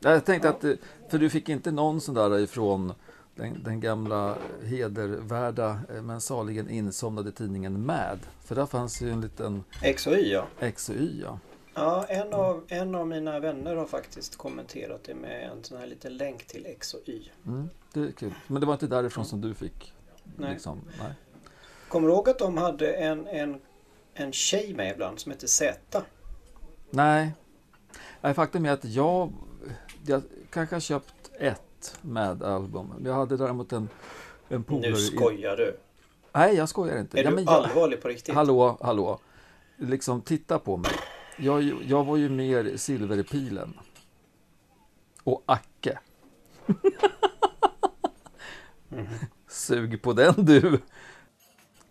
[0.00, 0.72] Jag tänkte att, eh,
[1.08, 2.92] för du fick inte någon sån där ifrån
[3.34, 8.18] den, den gamla hedervärda eh, men saligen insomnade tidningen Mad.
[8.44, 10.46] För där fanns ju en liten X och Y ja.
[10.60, 11.20] X och Y.
[11.22, 11.38] Ja.
[11.74, 15.86] Ja, en av, en av mina vänner har faktiskt kommenterat det med en sån här
[15.86, 17.22] liten länk till X och Y.
[17.46, 18.34] Mm, det är kul.
[18.46, 19.92] Men det var inte därifrån som du fick?
[20.36, 20.52] Nej.
[20.52, 21.12] Liksom, nej.
[21.88, 23.60] Kommer du ihåg att de hade en, en,
[24.14, 26.02] en tjej med ibland som hette Z?
[26.90, 27.32] nej.
[28.20, 29.32] Nej, faktum är att jag,
[30.06, 32.92] jag kanske har köpt ett med album.
[33.04, 33.88] Jag hade däremot en,
[34.48, 34.90] en polare...
[34.90, 35.76] Nu skojar du.
[36.32, 37.20] Nej, jag skojar inte.
[37.20, 38.34] Är Ja, du jag, allvarlig på riktigt?
[38.34, 39.20] Hallå, hallå.
[39.76, 40.90] Liksom, titta på mig.
[41.36, 43.74] Jag, jag var ju mer Silverpilen.
[45.24, 45.98] Och Acke.
[49.48, 50.80] Sug på den du.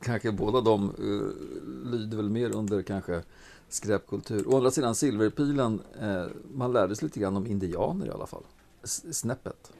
[0.03, 3.21] Kanske båda de eh, lyder väl mer under kanske
[3.69, 4.47] skräpkultur.
[4.47, 8.43] Å andra sidan Silverpilen, eh, man lärde sig lite grann om indianer i alla fall.
[8.83, 9.71] S- snäppet.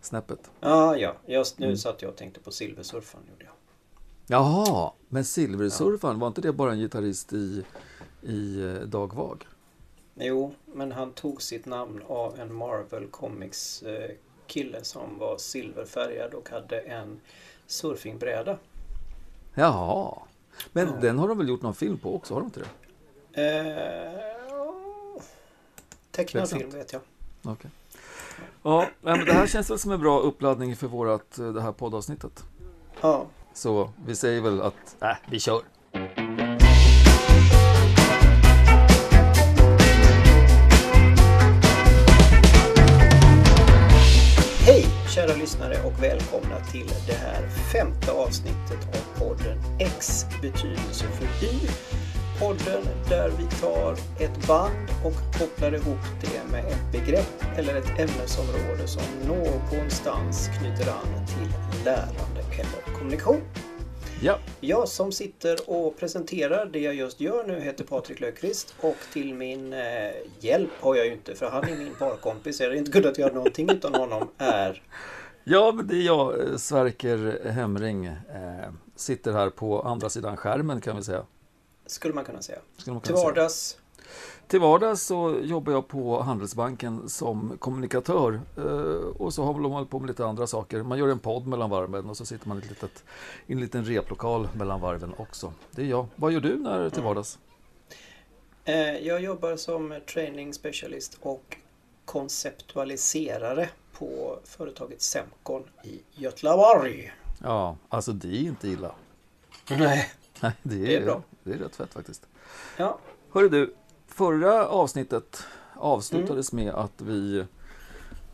[0.00, 0.50] Snäppet.
[0.60, 1.14] Ja, ja.
[1.26, 1.76] Just nu Mm.
[1.78, 3.24] satt jag och tänkte på Silversurfaren.
[3.30, 3.52] Gjorde jag.
[4.26, 7.64] Jaha, men Silversurfaren, var inte det bara en gitarrist i,
[8.22, 9.46] i eh, Dag Vag?
[10.14, 14.10] Jo, men han tog sitt namn av en Marvel Comics eh,
[14.46, 17.20] kille som var silverfärgad och hade en
[17.66, 18.58] surfingbräda.
[19.54, 20.18] Jaha.
[20.72, 20.92] Men Ja.
[21.00, 22.66] den har de väl gjort någon film på också, har de inte det?
[23.42, 25.22] Eh,
[26.10, 27.02] tecknad film vet jag.
[27.44, 27.70] Okej.
[28.62, 31.72] Ja, men det här känns väl som en bra uppladdning för vårat, eh, det här
[31.72, 32.44] poddavsnittet.
[33.00, 35.62] Ja, Så vi säger väl att, äh, vi kör.
[45.36, 51.68] Kära lyssnare och välkomna till det här femte avsnittet av podden X betydelse för Y.
[52.40, 57.88] Podden där vi tar ett band och kopplar ihop det med ett begrepp eller ett
[57.98, 63.40] ämnesområde som någonstans knyter an till lärande eller kommunikation.
[64.22, 68.96] Ja, Jag som sitter och presenterar det jag just gör nu heter Patrik Löfqvist och
[69.12, 69.80] till min eh,
[70.40, 72.60] hjälp har jag ju inte för han är min parkompis.
[72.60, 74.82] Jag hade inte kunnat göra någonting utan honom är
[75.48, 78.06] ja men det är jag, eh, Sverker Hemring.
[78.06, 81.22] Eh, sitter här på andra sidan skärmen kan vi säga.
[81.86, 82.58] Skulle man kunna säga.
[82.76, 83.28] Skulle man Till kunna säga.
[83.28, 83.78] vardags.
[84.46, 88.64] Till vardags så jobbar jag på Handelsbanken som kommunikatör eh,
[89.20, 90.82] och så har man hållit på med lite andra saker.
[90.82, 93.04] Man gör en podd mellan varven och så sitter man i, ett litet,
[93.46, 95.52] i en liten replokal mellan varven också.
[95.70, 96.06] Det är jag.
[96.16, 97.38] Vad gör du när till vardags?
[98.64, 101.56] Eh, jag jobbar som training specialist och
[102.04, 103.68] konceptualiserare
[103.98, 107.12] på företaget Semcon i Götlaborg.
[107.42, 108.94] Ja, alltså det är inte illa.
[109.70, 110.10] Nej.
[110.40, 111.22] Nej, det är, Det är bra.
[111.42, 112.26] Det är rätt fett faktiskt.
[112.76, 112.98] Ja,
[113.30, 113.74] Hörru du,
[114.06, 115.42] förra avsnittet
[115.74, 117.44] avslutades med att vi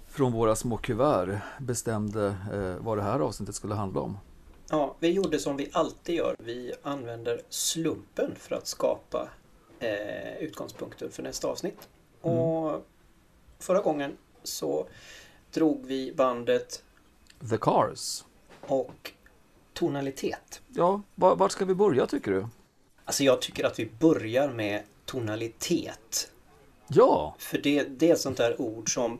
[0.08, 4.18] från våra små kuvert bestämde eh, vad det här avsnittet skulle handla om.
[4.70, 6.36] ja, vi gjorde som vi alltid gör.
[6.38, 9.28] Vi använder slumpen för att skapa
[9.78, 11.88] eh, utgångspunkter för nästa avsnitt.
[12.22, 12.38] Mm.
[12.38, 12.86] Och
[13.58, 14.86] förra gången så
[15.52, 16.82] drog vi bandet
[17.50, 18.24] The Cars.
[18.60, 19.12] och
[19.72, 20.60] tonalitet.
[20.68, 22.46] Ja, var, vart ska vi börja tycker du?
[23.04, 26.30] Alltså jag tycker att vi börjar med tonalitet.
[26.88, 29.18] Ja, För det, det är ett sånt där ord som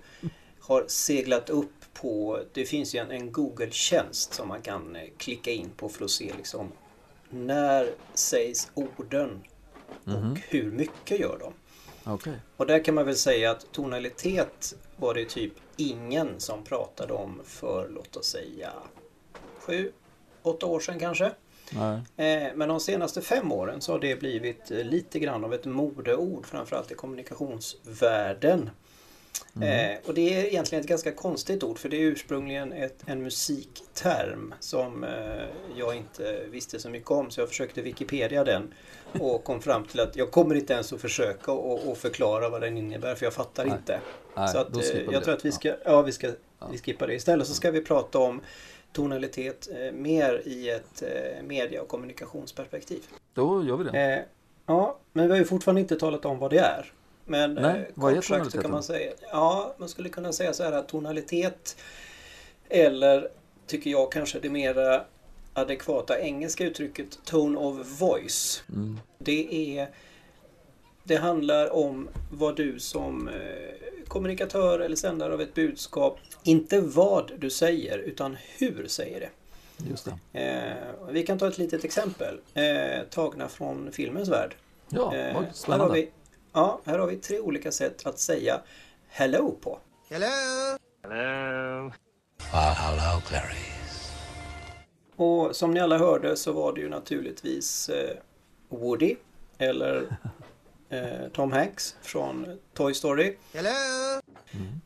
[0.61, 2.41] har seglat upp på...
[2.53, 6.11] Det finns ju en, en Google-tjänst som man kan eh, klicka in på för att
[6.11, 6.73] se liksom
[7.31, 9.43] när sägs orden
[10.05, 10.37] och Mhm.
[10.49, 11.53] hur mycket gör de?
[12.13, 12.35] okej.
[12.57, 17.41] Och där kan man väl säga att tonalitet var det typ ingen som pratade om
[17.45, 18.71] för låt oss säga
[19.59, 19.93] sju,
[20.43, 21.31] åtta år sedan kanske.
[21.71, 22.01] Nej.
[22.17, 25.65] Eh, Men de senaste fem åren så har det blivit eh, lite grann av ett
[25.65, 28.71] modeord, framförallt i kommunikationsvärlden.
[29.63, 33.23] Eh, och det är egentligen ett ganska konstigt ord för det är ursprungligen ett, en
[33.23, 35.07] musikterm som
[35.77, 38.75] jag inte visste så mycket om så jag försökte Wikipedia den
[39.21, 42.61] och kom fram till att jag kommer inte ens att försöka och, och förklara vad
[42.61, 43.75] den innebär för jag fattar Nej.
[43.79, 44.01] inte.
[44.37, 45.21] Nej, så att, eh, jag det.
[45.21, 45.55] tror att vi Ja.
[45.55, 46.27] ska, ja, vi ska
[46.59, 46.69] Ja.
[46.73, 47.15] vi skippar det.
[47.15, 48.41] Istället så ska vi prata om
[48.93, 53.03] tonalitet eh, mer i ett eh, media och kommunikationsperspektiv.
[53.35, 53.99] Då gör vi det.
[54.01, 54.21] Eh,
[54.67, 56.93] ja, men vi har ju fortfarande inte talat om vad det är.
[57.25, 58.63] Men Nej, eh, vad är tonaliteten?
[58.63, 61.77] kan man säga, ja, man skulle kunna säga så här att tonalitet
[62.69, 63.29] eller
[63.67, 65.05] tycker jag kanske det mera
[65.55, 68.63] adekvata engelska uttrycket tone of voice.
[68.69, 69.01] Mm.
[69.19, 69.89] Det är
[71.05, 73.35] det handlar om vad du som eh,
[74.09, 79.31] kommunikatör eller sändare av ett budskap, inte vad du säger utan hur säger det.
[79.91, 80.41] Just det.
[80.41, 84.55] Eh, vi kan ta ett litet exempel eh, tagna från filmens värld.
[84.89, 86.11] Ja, Eh, här har vi,
[86.53, 88.61] ja, här har vi tre olika sätt att säga
[89.09, 89.79] Hello på.
[90.11, 90.27] Hello?
[91.03, 91.93] Hello?
[92.53, 93.82] Well, hello, Clarice.
[95.17, 98.17] Och som ni alla hörde så var det ju naturligtvis eh,
[98.69, 99.17] Woody
[99.59, 100.17] eller
[100.89, 103.37] eh, Tom Hanks från Toy Story.
[103.53, 103.71] Hello?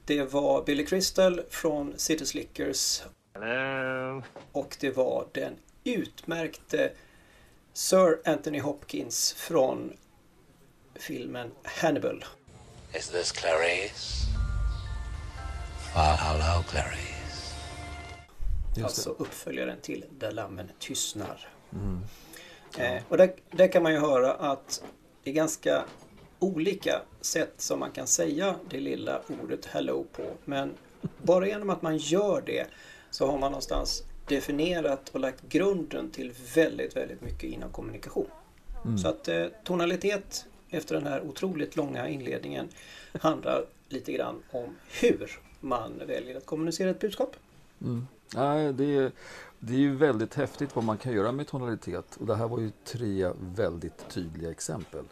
[0.05, 3.03] Det var Billy Crystal från City Slickers
[3.35, 4.23] Hello?
[4.53, 5.53] och det var den
[5.85, 6.93] utmärkte
[7.73, 9.97] Sir Anthony Hopkins från
[10.95, 12.25] filmen Hannibal.
[12.95, 14.27] Is this Clarice?
[15.95, 17.16] Well, hello, Clarice.
[18.85, 21.49] Alltså uppföljaren till Där lammen tystnar.
[21.73, 22.01] Mm.
[22.79, 24.83] Eh, och där, där kan man ju höra att
[25.25, 25.85] det är ganska
[26.39, 30.23] olika sätt som man kan säga det lilla ordet hello på.
[30.45, 30.75] Men
[31.23, 32.67] bara genom att man gör det
[33.11, 38.31] så har man någonstans definierat och lagt grunden till väldigt, väldigt mycket inom kommunikation.
[38.85, 38.99] Mm.
[38.99, 42.69] Så att eh, tonalitet efter den här otroligt långa inledningen
[43.21, 47.37] handlar lite grann om hur man väljer att kommunicera ett budskap.
[47.81, 48.07] Mm.
[48.35, 49.13] Nej, det, är,
[49.59, 52.17] det är ju väldigt häftigt vad man kan göra med tonalitet.
[52.21, 55.05] Och det här var ju tre väldigt tydliga exempel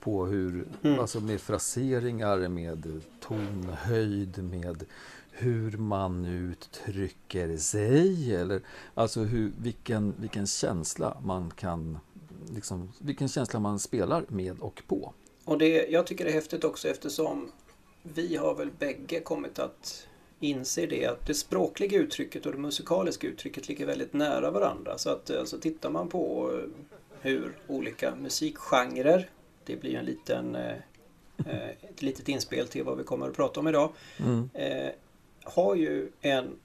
[0.00, 1.00] på hur, Mm.
[1.00, 4.84] alltså med fraseringar, med tonhöjd, med
[5.30, 8.34] hur man uttrycker sig.
[8.34, 8.60] Eller,
[8.94, 11.98] alltså hur, vilken, vilken känsla man kan,
[12.54, 15.12] liksom, vilken känsla man spelar med och på.
[15.44, 17.48] Och det, jag tycker det är häftigt också eftersom
[18.02, 20.06] vi har väl bägge kommit att
[20.40, 24.98] inse det att det språkliga uttrycket och det musikaliska uttrycket ligger väldigt nära varandra.
[24.98, 26.68] Så att alltså, tittar man på eh,
[27.20, 29.28] hur olika musikgenrer,
[29.64, 30.76] det blir en liten, eh,
[31.46, 34.50] eh, ett litet inspel till vad vi kommer att prata om idag, Mm.
[34.54, 34.90] eh,
[35.44, 36.58] har ju en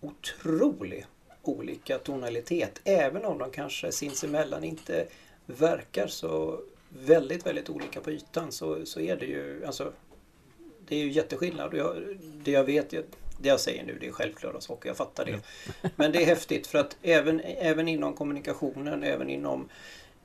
[0.00, 1.06] otrolig
[1.42, 2.80] olika tonalitet.
[2.84, 5.06] Även om de kanske sinsemellan inte
[5.46, 9.92] verkar så väldigt, väldigt olika på ytan så, så är det ju alltså
[10.90, 11.74] det är ju jätteskillnad.
[11.74, 11.96] Jag,
[12.44, 15.40] det jag vet, det jag säger nu, det är självklara saker, jag fattar det.
[15.96, 19.68] Men det är häftigt för att även, även inom kommunikationen, även inom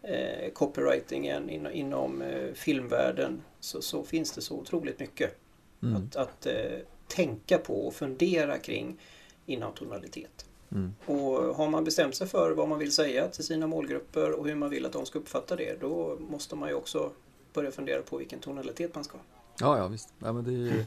[0.02, 5.38] eh, copywritingen, inom, inom eh, filmvärlden så, så finns det så otroligt mycket
[5.84, 5.96] Mm.
[5.96, 9.00] att, att eh, tänka på och fundera kring
[9.46, 10.46] inom tonalitet.
[10.72, 10.96] Mm.
[11.06, 14.56] Och har man bestämt sig för vad man vill säga till sina målgrupper och hur
[14.56, 17.12] man vill att de ska uppfatta det, då måste man ju också
[17.54, 19.24] börja fundera på vilken tonalitet man ska ha.
[19.60, 20.14] Ja, ja visst.
[20.20, 20.86] Ja, men det, är,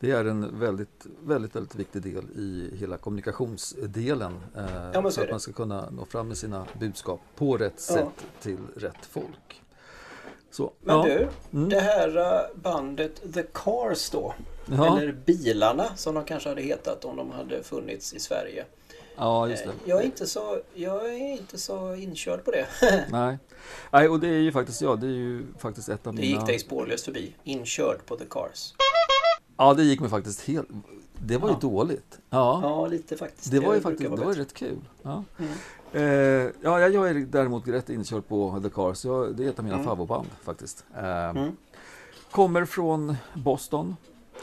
[0.00, 4.32] det är en väldigt, väldigt, väldigt viktig del i hela kommunikationsdelen.
[4.56, 4.64] Eh,
[4.94, 7.94] Ja, så att man ska kunna nå fram med sina budskap på rätt Ja.
[7.94, 9.62] sätt till rätt folk.
[10.50, 11.04] Så, Men ja.
[11.04, 11.28] du,
[11.58, 11.68] Mm.
[11.68, 14.34] det här eh, bandet The Cars då,
[14.66, 18.64] eller Bilarna som de kanske hade hetat om de hade funnits i Sverige.
[19.20, 19.70] Ja, just det.
[19.70, 22.66] Eh, Jag är inte så, jag är inte så inkörd på det.
[23.10, 23.38] Nej.
[23.90, 26.38] Nej, och det är ju faktiskt, ja, det är ju faktiskt ett av Det mina...
[26.38, 27.34] gick dig spårlöst förbi.
[27.44, 28.74] Inkörd på The Cars.
[29.56, 30.68] Ja, det gick mig faktiskt helt...
[31.26, 31.58] Det var ju Ja.
[31.60, 32.18] dåligt.
[32.30, 32.60] Ja.
[32.62, 33.50] Ja, lite faktiskt.
[33.50, 34.78] Det var ju faktiskt, det var ju rätt kul.
[35.02, 35.24] Ja.
[35.38, 35.52] Mm.
[35.92, 39.04] Eh, ja, jag är däremot rätt inkörd på The Cars.
[39.04, 39.86] Jag, det är ett av mina Mm.
[39.86, 40.84] favoritband faktiskt.
[40.96, 41.56] Eh, Mm.
[42.30, 43.96] Kommer från Boston.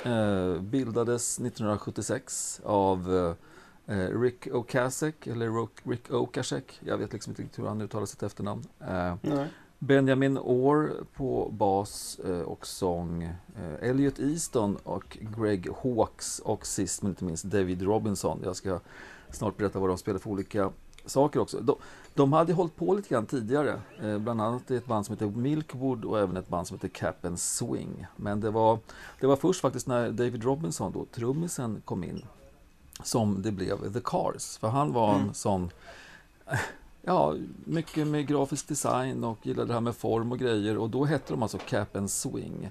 [0.06, 3.34] Eh, bildades 1976 av eh,
[4.22, 6.80] Rick Ocasek, eller Rick Okasek.
[6.84, 8.64] Jag vet liksom inte riktigt hur han uttalar sitt efternamn.
[8.80, 9.48] Eh, Nej.
[9.80, 13.24] Benjamin Orr på bas eh, och sång.
[13.24, 18.40] Eh, Elliot Easton och Greg Hawkes och sist men inte minst David Robinson.
[18.44, 18.80] Jag ska
[19.30, 20.72] snart berätta vad de spelar för olika
[21.06, 21.60] saker också.
[21.62, 21.76] De,
[22.14, 23.82] de hade hållit på lite grann tidigare.
[24.02, 26.88] Eh, bland annat i ett band som heter Milkwood och även ett band som heter
[26.88, 28.06] Cap and Swing.
[28.16, 28.80] Men det var,
[29.20, 32.26] det var först faktiskt när David Robinson, då, trummisen, kom in
[33.04, 34.58] som det blev The Cars.
[34.58, 35.34] För han var en Mm.
[35.34, 35.70] sån
[37.02, 37.36] Ja,
[37.66, 41.34] mycket med grafisk design och gillade det här med form och grejer och då hette
[41.34, 42.70] de alltså Cap and Swing.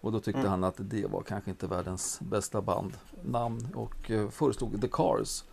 [0.00, 0.50] Och då tyckte Mm.
[0.50, 5.44] han att det var kanske inte världens bästa bandnamn och eh, föreslog The Cars.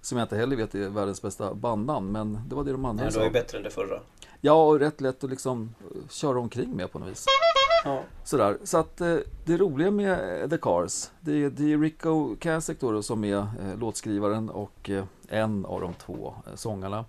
[0.00, 3.04] Som jag inte heller vet är världens bästa bandnamn, men det var det de andra
[3.04, 3.32] Nej, det var ju sa.
[3.32, 4.00] bättre än det förra.
[4.40, 7.26] Ja, och rätt lätt att liksom eh, köra omkring med på något vis.
[7.84, 8.02] Ja.
[8.24, 8.58] Sådär.
[8.64, 12.80] Så att eh, det roliga med eh, The Cars, det är, det är Rico Kasek
[12.80, 14.90] då, som är eh, låtskrivaren och
[15.28, 17.04] en av de två sångarna.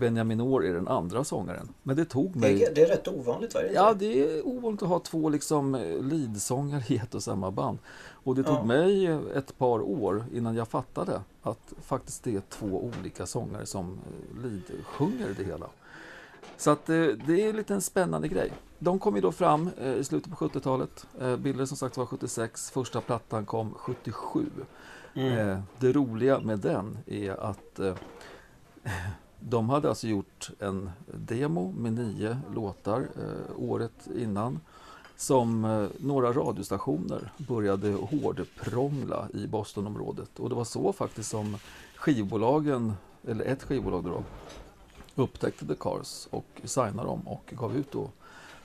[0.00, 1.68] Benjamin Orr är den andra sångaren.
[1.82, 2.62] Men det tog Det, mig...
[2.64, 3.60] är, det är rätt ovanligt va?
[3.60, 3.72] Det?
[3.72, 7.78] Ja, det är ovanligt att ha två liksom leadsångare i ett och samma band.
[8.24, 8.64] Och det tog Ja.
[8.64, 13.98] mig ett par år innan jag fattade att faktiskt det är två olika sångare som
[14.42, 15.66] leadsjunger det hela.
[16.56, 18.52] Så att eh, det är lite en spännande grej.
[18.78, 21.06] De kom ju då fram eh, i slutet på 70-talet.
[21.20, 24.46] Eh, Bilder som sagt var 76, första plattan kom 77.
[25.14, 25.62] Mm.
[25.78, 27.80] Det roliga med den är att
[29.40, 33.06] de hade alltså gjort en demo med nio låtar
[33.56, 34.60] året innan.
[35.16, 40.38] som några radiostationer började hårdprångla i Bostonområdet.
[40.38, 41.56] Och det var så faktiskt som
[41.96, 42.92] skivbolagen,
[43.28, 44.22] eller ett skivbolag då,
[45.14, 48.10] upptäckte The Cars och signade dem och gav ut då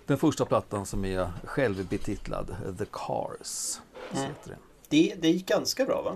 [0.06, 3.80] den första plattan som är självbetitlad The Cars.
[4.14, 4.32] Mm.
[4.44, 4.56] det.
[4.90, 6.16] Det, det gick ganska bra va?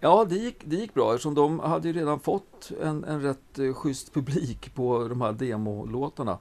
[0.00, 3.58] Ja, det gick, det gick bra eftersom de hade ju redan fått en, en rätt
[3.58, 6.38] eh, schysst publik på de här demolåtarna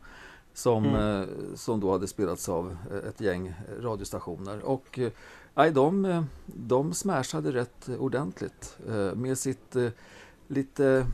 [0.54, 1.22] som, Mm.
[1.22, 4.62] eh, som då hade spelats av eh, ett gäng radiostationer.
[4.62, 5.00] Och
[5.56, 9.76] eh, de, eh, de smashade rätt ordentligt eh, med sitt
[10.48, 11.06] lite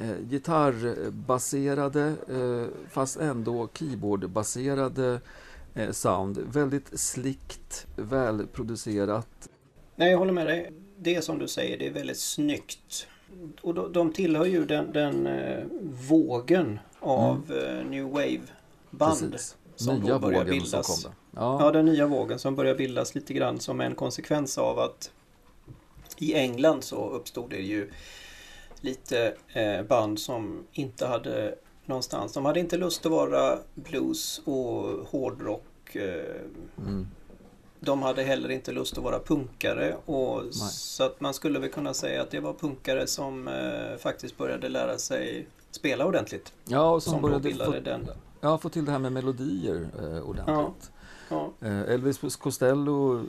[0.00, 5.20] eh, gitarrbaserade eh, fast ändå keyboardbaserade
[5.74, 6.38] eh, sound.
[6.52, 9.48] Väldigt slickt, välproducerat.
[9.96, 10.72] Nej, jag håller med dig.
[10.98, 13.06] Det är som du säger, det är väldigt snyggt.
[13.62, 15.64] Och de, de tillhör ju den, den eh,
[16.08, 19.18] vågen av eh, New Wave-band.
[19.18, 19.30] Mm.
[19.30, 19.56] Precis.
[19.76, 20.86] som Nya då börjar vågen bildas.
[20.86, 21.40] som kom där.
[21.40, 21.64] Ja.
[21.64, 25.10] Ja, den nya vågen som börjar bildas lite grann som en konsekvens av att
[26.18, 27.90] i England så uppstod det ju
[28.80, 31.54] lite eh, band som inte hade
[31.84, 32.32] någonstans.
[32.32, 35.94] De hade inte lust att vara blues och hårdrock.
[35.96, 36.24] Eh,
[36.78, 37.06] Mm.
[37.80, 39.96] de hade heller inte lust att vara punkare.
[40.04, 40.52] Och Nej.
[40.70, 44.68] så att man skulle väl kunna säga att det var punkare som eh, faktiskt började
[44.68, 46.52] lära sig spela ordentligt.
[46.64, 48.08] Ja, och som, Som började få, den.
[48.40, 50.90] ja, få till det här med melodier eh, ordentligt.
[51.28, 53.24] Ja, Eh, Elvis Costello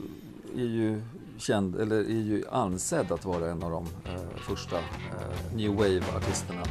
[0.56, 1.02] är ju
[1.38, 6.64] känd, eller är ju ansedd att vara en av de eh, första eh, New Wave-artisterna.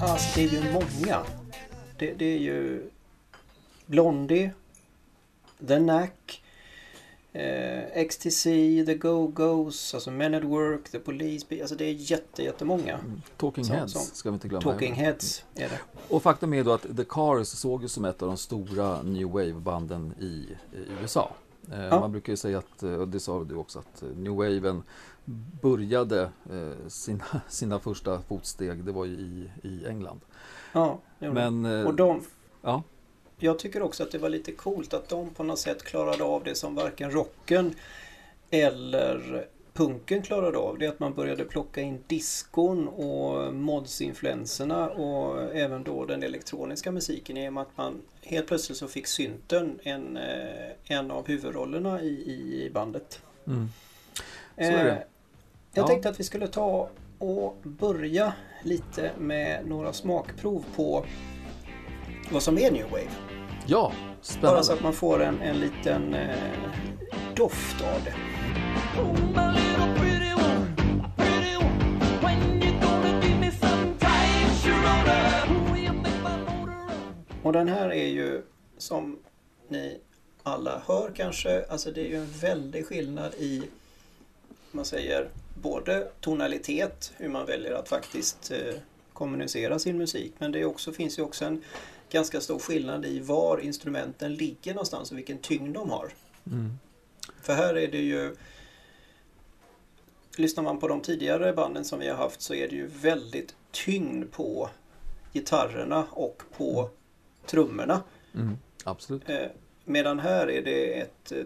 [0.00, 1.22] Alltså det är ju många.
[1.98, 2.90] Det, det är ju
[3.86, 4.50] Blondie,
[5.68, 6.42] The Knack,
[7.40, 8.42] eh, XTC,
[8.86, 11.46] The Go-Go's, alltså Men at Work, The Police.
[11.60, 12.98] Alltså det är jätte, jättemånga.
[13.36, 14.62] Talking Som- Heads som ska vi inte glömma.
[14.62, 15.80] Talking Heads är det.
[16.08, 19.26] Och faktum är då att The Cars såg ju som ett av de stora New
[19.28, 20.56] Wave-banden i, i
[21.02, 21.30] USA.
[21.72, 22.00] Eh, Ja.
[22.00, 24.82] Man brukar ju säga att, eh, och det sa du också, att eh, New Waven
[25.62, 30.20] började eh, sina, sina första fotsteg, det var ju i, i England.
[30.72, 32.22] Ja, det Men, eh, och de,
[32.62, 32.82] ja,
[33.38, 36.44] jag tycker också att det var lite coolt att de på något sätt klarade av
[36.44, 37.74] det som varken rocken
[38.50, 40.78] eller punken klarade av.
[40.78, 46.92] Det är att man började plocka in diskon och modsinfluenserna och även då den elektroniska
[46.92, 51.26] musiken i och med att man helt plötsligt så fick synten en, eh, en av
[51.28, 52.08] huvudrollerna i,
[52.66, 53.20] i bandet.
[53.46, 53.68] mm.
[54.56, 55.02] Eh, Jag
[55.72, 55.86] Ja.
[55.86, 56.88] tänkte att vi skulle ta
[57.18, 61.04] och börja lite med några smakprov på
[62.30, 63.10] vad som är New Wave.
[63.66, 64.72] ja Bara så spännande.
[64.72, 66.36] att man får en, en liten eh,
[67.34, 68.14] doft av det.
[77.42, 78.42] Och den här är ju
[78.78, 79.18] som
[79.68, 79.98] ni
[80.42, 83.62] alla hör kanske, alltså det är ju en väldig skillnad i
[84.70, 85.28] man säger
[85.62, 88.74] både tonalitet, hur man väljer att faktiskt eh,
[89.12, 91.62] kommunicera sin musik, men det är också, finns ju också en
[92.10, 96.12] ganska stor skillnad i var instrumenten ligger någonstans och vilken tyngd de har.
[96.46, 96.78] Mm.
[97.42, 98.36] För här är det ju
[100.38, 103.56] Lyssnar man på de tidigare banden som vi har haft så är det ju väldigt
[103.70, 104.70] tyngd på
[105.32, 106.90] gitarrerna och på
[107.46, 108.02] trummorna.
[108.34, 108.56] Mm.
[108.84, 109.28] Absolut.
[109.28, 109.46] Eh,
[109.84, 111.44] medan här är det ett eh,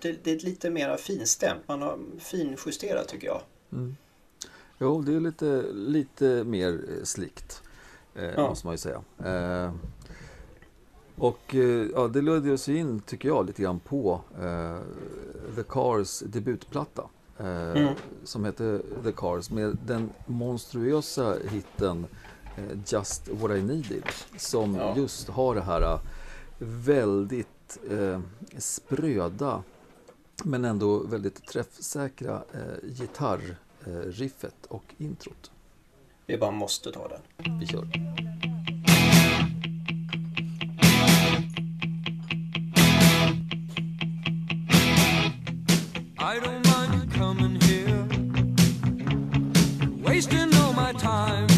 [0.00, 1.68] det, är lite mera finstämt.
[1.68, 3.42] Man har finjusterat tycker jag.
[3.72, 3.96] Mm.
[4.78, 7.62] Jo, det är lite, lite mer eh, slickt.
[8.14, 8.48] Eh, Ja.
[8.48, 9.02] Måste man ju säga.
[9.24, 9.72] Eh,
[11.16, 14.76] och eh, ja, det ledde oss in, tycker jag, lite grann på eh,
[15.56, 17.02] The Cars debutplatta.
[17.38, 17.94] Eh, Mm.
[18.24, 22.06] Som heter The Cars med den monstruösa hitten
[22.56, 24.02] eh, Just What I Needed.
[24.36, 24.96] Som Ja.
[24.96, 25.98] just har det här
[26.58, 27.78] väldigt
[28.58, 29.62] spröda
[30.44, 32.42] men ändå väldigt träffsäkra
[32.82, 35.51] gitarriffet och introt.
[36.26, 37.58] Vi bara måste ta den.
[37.60, 37.88] Vi kör.
[46.18, 48.04] I don't mind coming here,
[50.04, 51.48] wasting all my time.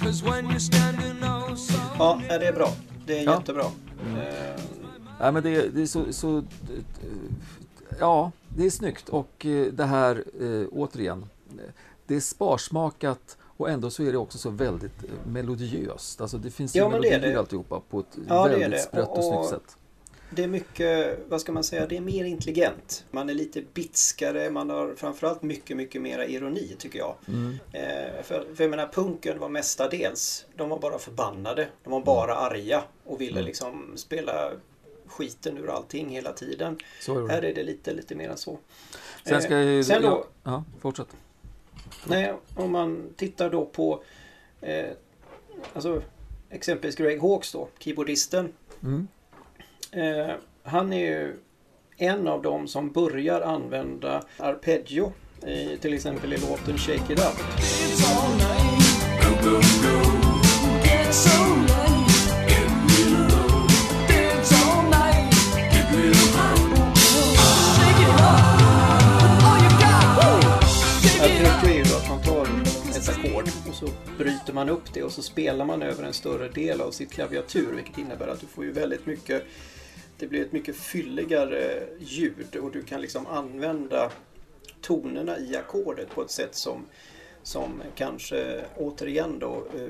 [0.00, 2.72] Cause when you're standing oh so Ja, det är bra.
[3.06, 3.34] Det är Ja.
[3.38, 3.64] jättebra.
[3.64, 4.60] Eh,
[5.20, 6.42] Nej, men det, det är så, så...
[8.00, 11.26] Ja, det är snyggt och eh, det här, eh, återigen,
[12.06, 16.20] det är sparsmakat och ändå så är det också så väldigt eh, melodiöst.
[16.20, 17.38] Alltså det finns ju Ja, men det melodier det.
[17.38, 18.78] alltihopa på ett Ja, väldigt det.
[18.78, 19.76] sprött och, Och- snyggt sätt.
[20.30, 23.04] Det är mycket, vad ska man säga, det är mer intelligent.
[23.10, 27.14] Man är lite bitskare, man har framförallt mycket, mycket mera ironi tycker jag.
[27.72, 31.68] Eh, för, för jag menar, punken var mestadels, de var bara förbannade.
[31.84, 34.50] De var bara arga och ville liksom spela
[35.06, 36.78] skiten ur allting hela tiden.
[37.08, 37.28] Är.
[37.28, 38.58] Här är det lite, lite mer än så.
[39.26, 41.08] Sen ska jag, Eh, sen då- ja, fortsätt.
[42.04, 44.02] Nej, om man tittar då på
[44.60, 44.90] eh,
[45.74, 46.02] alltså,
[46.50, 48.52] exempelvis Greg Hawkes då, keyboardisten.
[48.82, 49.08] Mm.
[49.92, 51.36] Eh, han är ju
[51.96, 55.12] en av dem som börjar använda arpeggio.
[55.46, 57.36] I, till exempel i låten Shake It Up.
[73.86, 77.12] Så bryter man upp det och så spelar man över en större del av sitt
[77.12, 79.42] klaviatur vilket innebär att du får ju väldigt mycket
[80.18, 84.10] det blir ett mycket fylligare ljud och du kan liksom använda
[84.80, 86.86] tonerna i ackordet på ett sätt som,
[87.42, 89.88] som kanske återigen då eh,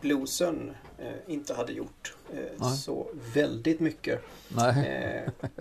[0.00, 2.76] bluesen eh, inte hade gjort eh, Nej.
[2.76, 4.20] så väldigt mycket.
[4.48, 4.86] Nej.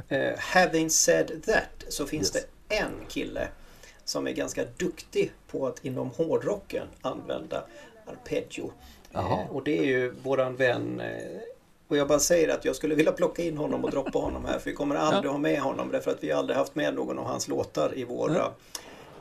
[0.10, 2.46] Eh, eh, having said that så finns Yes.
[2.70, 3.48] det en kille
[4.06, 7.64] som är ganska duktig på att inom hårdrocken använda
[8.06, 8.72] arpeggio.
[9.14, 11.40] Eh, och det är ju våran vän eh,
[11.88, 14.60] och jag bara säger att jag skulle vilja plocka in honom och droppa honom här
[14.60, 15.32] för vi kommer aldrig Ja.
[15.32, 18.34] ha med honom därför att vi aldrig haft med någon av hans låtar i våra
[18.34, 18.54] Ja.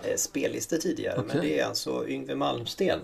[0.02, 1.16] eh, spellistor tidigare.
[1.26, 1.40] Men Okej.
[1.50, 3.00] det är alltså Yngwie Malmsten.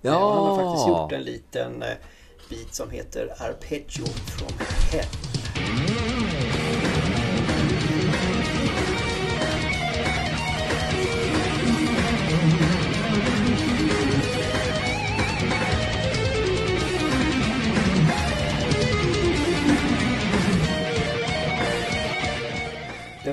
[0.00, 0.10] Ja.
[0.10, 1.84] Eh, Han har faktiskt gjort en liten
[2.50, 4.58] bit som heter Arpeggio from
[4.92, 5.06] Hell.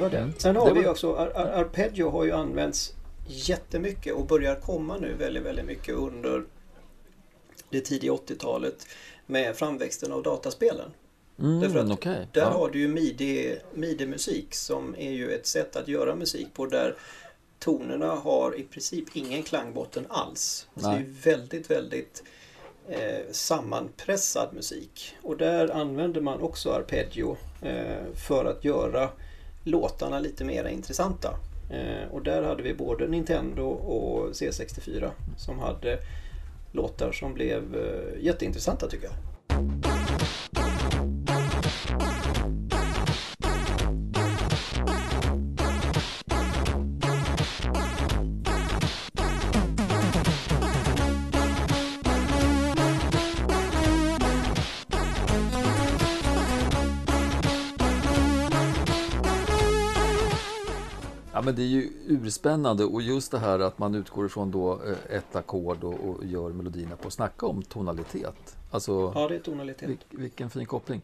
[0.10, 0.34] Var det.
[0.38, 0.74] Sen har Mm.
[0.76, 2.94] Det vi var- också, ar- ar- arpeggio har ju använts
[3.28, 6.44] jättemycket och börjar komma nu väldigt, väldigt mycket under
[7.70, 8.88] det tidiga 80-talet
[9.26, 10.92] med framväxten av dataspelen.
[11.36, 12.28] Därför Mm, att okej.
[12.32, 12.50] Där Ja.
[12.50, 16.96] har du ju midi, midi-musik som är ju ett sätt att göra musik på där
[17.60, 20.68] tonerna har i princip ingen klangbotten alls.
[20.76, 22.24] Så det är väldigt, väldigt
[22.90, 25.16] eh, sammanpressad musik.
[25.22, 29.10] Och där använder man också arpeggio eh, för att göra
[29.68, 31.34] låtarna lite mer intressanta.
[31.70, 36.00] Eh, och där hade vi både Nintendo och C64 som hade
[36.72, 39.97] låtar som blev eh, jätteintressanta tycker jag.
[61.48, 65.16] Men det är ju urspännande och just det här att man utgår ifrån då eh,
[65.18, 67.10] ett ackord och, och gör melodierna på.
[67.10, 68.58] Snacka om tonalitet.
[68.72, 69.90] Alltså, Ja, det är tonalitet.
[69.90, 71.02] vilk, vilken fin koppling.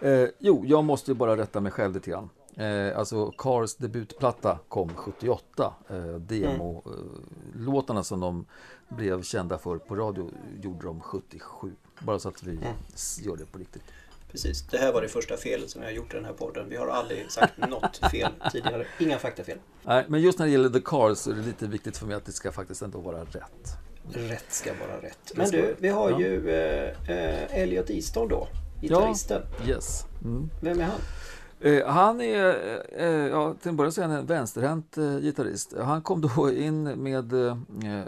[0.00, 2.28] Eh, jo, jag måste ju bara rätta mig själv lite grann.
[2.56, 5.74] Eh, alltså Cars debutplatta kom 78.
[5.88, 8.44] Eh, Demo-låtarna som de
[8.88, 10.30] blev kända för på radio
[10.62, 11.72] gjorde de 77.
[12.00, 12.58] Bara så att vi
[12.94, 13.82] s- gör det på riktigt.
[14.30, 16.68] Precis, det här var det första felet som jag har gjort i den här podden.
[16.68, 18.86] Vi har aldrig sagt något fel tidigare.
[18.98, 19.58] Inga faktafel.
[19.82, 22.16] Nej, men just när det gäller The Cars så är det lite viktigt för mig
[22.16, 23.76] att det ska faktiskt ändå vara rätt.
[24.12, 25.32] Rätt ska vara rätt.
[25.34, 26.20] Men du, vi har ja.
[26.20, 28.48] ju eh, eh, Elliot Easton då.
[28.80, 29.42] Gitarristen.
[29.66, 30.04] Yes.
[30.24, 30.50] Mm.
[30.62, 31.00] Vem är han?
[31.60, 32.56] Eh, han är,
[32.92, 35.74] eh, ja, till en början så är han en vänsterhänt eh, gitarrist.
[35.80, 37.24] Han kom då in med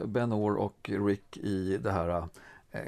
[0.05, 2.29] Ben Orr och Rick i det här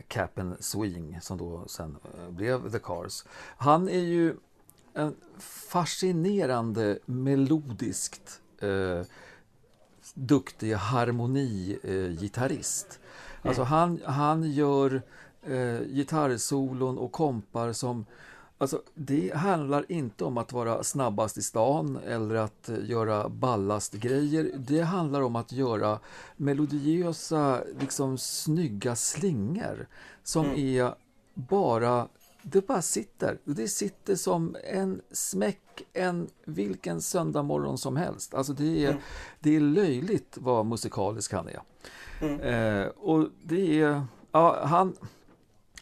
[0.09, 3.25] Cap and Swing som då sen eh, blev The Cars.
[3.57, 4.37] Han är ju
[4.95, 9.03] en fascinerande melodiskt eh,
[10.15, 13.01] duktig harmonigitarrist.
[13.43, 15.03] Alltså han, han gör
[15.43, 18.07] eh, gitarrsolon och kompar som
[18.65, 24.51] Alltså, det handlar inte om att vara snabbast i stan eller att göra ballast grejer.
[24.57, 25.99] Det handlar om att göra
[26.37, 29.87] melodiösa, liksom snygga slingor
[30.23, 30.95] som är
[31.35, 32.09] bara
[32.43, 33.39] det bara sitter.
[33.45, 38.35] Det sitter som en smäck en vilken söndag morgon som helst.
[38.35, 38.97] Alltså det är,
[39.41, 41.61] det är löjligt vad musikalisk han är.
[42.23, 44.97] Eh, och det är, ja, han,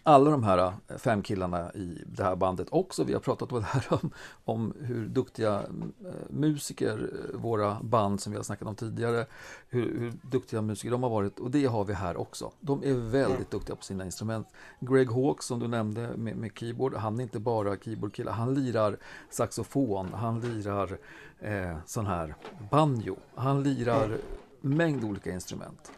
[0.02, 3.04] alla de här eh, fem killarna i det här bandet också.
[3.04, 4.10] Vi har pratat om, det här, om,
[4.44, 9.26] om hur duktiga eh, musiker eh, våra band som vi har snackat om tidigare,
[9.68, 12.52] hur, hur duktiga musiker de har varit och det har vi här också.
[12.60, 14.46] De är väldigt duktiga på sina instrument.
[14.80, 18.96] Greg Hawkes som du nämnde med, med keyboard, han är inte bara keyboardkille, han lirar
[19.30, 20.98] saxofon, han lirar
[21.40, 22.34] eh, sån här
[22.70, 24.18] banjo, han lirar
[24.60, 25.92] mängd olika instrument.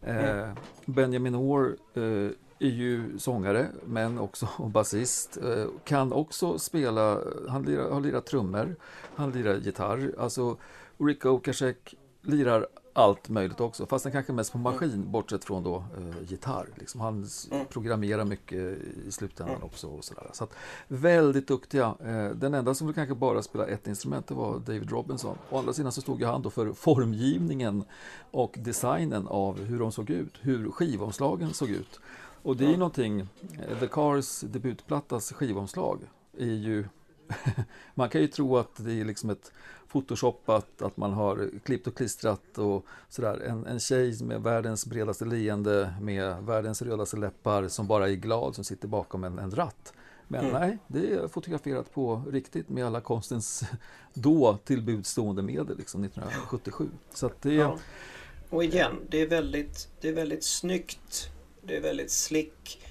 [0.00, 0.48] Eh,
[0.84, 5.36] Benjamin Orr eh, är ju sångare men också basist.
[5.36, 7.18] Eh, kan också spela,
[7.48, 8.76] han lirar, har lirat trummor,
[9.16, 10.14] han lirar gitarr.
[10.18, 10.56] Alltså
[10.98, 15.76] Rick Okasek lirar allt möjligt också, fast han kanske mest på maskin bortsett från då
[15.76, 16.68] eh, gitarr.
[16.74, 17.00] Liksom.
[17.00, 19.86] Han s- programmerar mycket i slutändan också.
[19.88, 20.30] Och sådär.
[20.32, 20.54] Så att,
[20.88, 21.94] väldigt duktiga.
[22.04, 25.38] Eh, den enda som kanske bara spelade ett instrument det var David Robinson.
[25.50, 27.84] Å andra sidan så stod ju han då för formgivningen
[28.30, 32.00] och designen av hur de såg ut, hur skivomslagen såg ut.
[32.42, 36.00] Och det är ju någonting, eh, The Cars debutplattas skivomslag
[36.38, 36.84] är ju
[37.94, 39.52] man kan ju tro att det är liksom ett
[39.92, 43.40] photoshoppat, att man har klippt och klistrat och sådär.
[43.40, 48.54] En, en tjej med världens bredaste leende, med världens rödaste läppar som bara är glad,
[48.54, 49.92] som sitter bakom en, en ratt.
[50.28, 53.64] Men nej, det är fotograferat på riktigt med alla konstens
[54.14, 56.88] då tillbudstående medel, liksom 1977.
[57.14, 57.78] Så det, Ja.
[58.50, 61.30] Och igen, det är väldigt, det är väldigt snyggt.
[61.68, 62.82] Det är väldigt slick.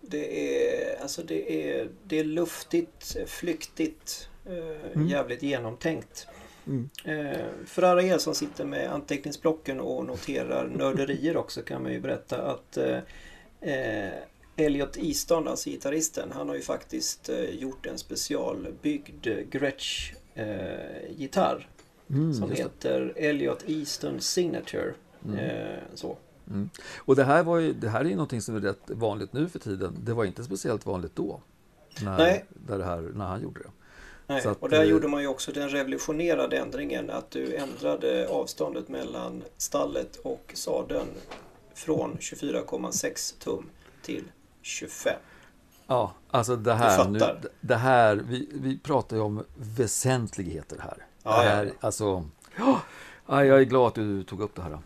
[0.00, 6.26] Det är, alltså det är, det är luftigt, flyktigt, eh, jävligt genomtänkt.
[6.66, 6.90] Mm.
[7.04, 12.00] Eh, för alla er som sitter med anteckningsblocken och noterar nörderier också kan man ju
[12.00, 12.98] berätta att eh,
[13.60, 14.12] eh,
[14.56, 21.68] Elliot Easton, alltså gitarristen, han har ju faktiskt eh, gjort en specialbyggd Gretsch-gitarr
[22.10, 24.94] mm, som heter Elliot Easton Signature.
[25.24, 25.38] Mm.
[25.38, 26.16] Eh, så.
[26.50, 26.70] Mm.
[26.98, 29.48] Och det här, var ju, det här är ju någonting som är rätt vanligt nu
[29.48, 29.96] för tiden.
[30.00, 31.40] Det var inte speciellt vanligt då.
[32.00, 32.44] När, Nej.
[32.48, 33.70] Där det här, när han gjorde det.
[34.26, 38.28] Nej, att, och där eh, gjorde man ju också den revolutionerade ändringen att du ändrade
[38.28, 41.08] avståndet mellan stallet och sadeln
[41.74, 43.68] från 24,6 tum
[44.02, 44.24] till
[44.62, 45.12] 25.
[45.86, 47.20] Ja, alltså det här, nu,
[47.60, 51.06] det här vi, vi pratar ju om väsentligheter här.
[51.22, 51.72] Ja, det här ja.
[51.80, 52.24] Alltså,
[52.56, 54.78] ja, jag är glad att du tog upp det här.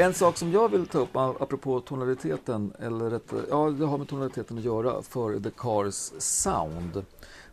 [0.00, 4.08] En sak som jag vill ta upp apropå tonaliteten, eller rätt, ja det har med
[4.08, 7.04] tonaliteten att göra för The Cars sound.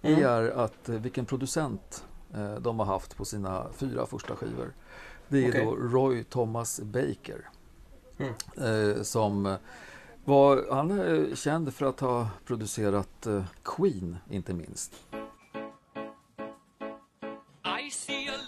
[0.01, 0.25] Det Mm.
[0.25, 2.03] är att eh, vilken producent
[2.34, 4.73] eh, de har haft på sina fyra första skivor.
[5.27, 5.65] Det är Okej.
[5.65, 7.49] då Roy Thomas Baker.
[8.17, 8.34] Mm.
[8.95, 9.58] Eh, som
[10.25, 14.93] var, han är känd för att ha producerat eh, Queen, inte minst.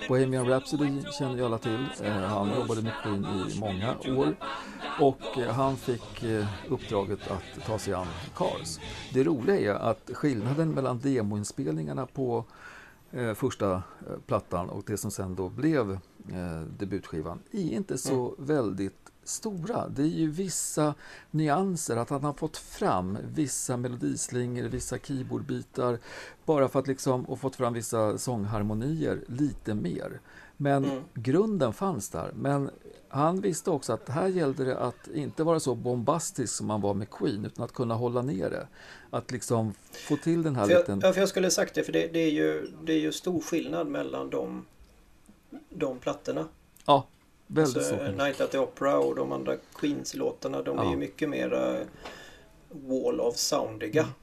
[0.08, 1.88] Bohemian Rhapsody känner ju alla till.
[2.04, 4.36] Eh, han jobbade med Queen i många år.
[5.00, 8.80] Och eh, han fick eh, uppdraget att ta sig an Cars.
[9.14, 12.46] Det roliga är att skillnaden mellan demoinspelningarna på
[13.36, 13.84] första
[14.26, 16.00] plattan och det som sen då blev
[16.80, 19.88] debutskivan är inte så väldigt stora.
[19.88, 20.94] Det är ju vissa
[21.32, 26.00] nyanser, att han har fått fram vissa melodislingor, vissa keyboardbitar
[26.46, 30.20] bara för att liksom, och fått fram vissa sångharmonier lite mer.
[30.58, 31.04] Men Mm.
[31.14, 32.32] grunden fanns där.
[32.36, 32.70] Men
[33.10, 36.94] han visste också att här gällde det att inte vara så bombastisk som man var
[36.94, 38.68] med Queen, utan att kunna hålla ner det.
[39.10, 39.74] Att liksom
[40.08, 41.00] få till den här För jag, liten...
[41.04, 43.42] ja, för jag skulle sagt det, för det, det, är ju, det är ju stor
[43.42, 44.66] skillnad mellan de,
[45.70, 46.48] de plattorna.
[46.86, 47.08] Ja,
[47.48, 48.12] väldigt Alltså, så.
[48.12, 50.92] Night at the Opera och de andra Queens-låtarna, de är Ja.
[50.92, 51.86] ju mycket mer
[52.70, 54.02] wall of soundiga.
[54.02, 54.14] Mm.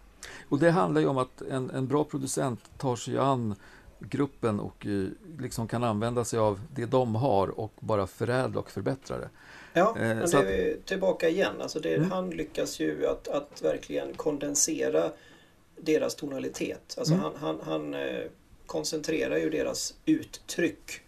[0.49, 3.55] Och det handlar ju om att en, en bra producent tar sig an
[3.99, 5.05] gruppen och eh,
[5.39, 9.29] liksom kan använda sig av det de har och bara förädla och förbättra det.
[9.73, 11.61] Ja, Eh, men det att- är tillbaka igen.
[11.61, 12.11] Alltså det, Mm.
[12.11, 15.11] Han lyckas ju att, att verkligen kondensera
[15.81, 16.95] deras tonalitet.
[16.99, 17.25] Alltså Mm.
[17.25, 18.21] han, han, han eh,
[18.67, 21.01] koncentrerar ju deras uttryck.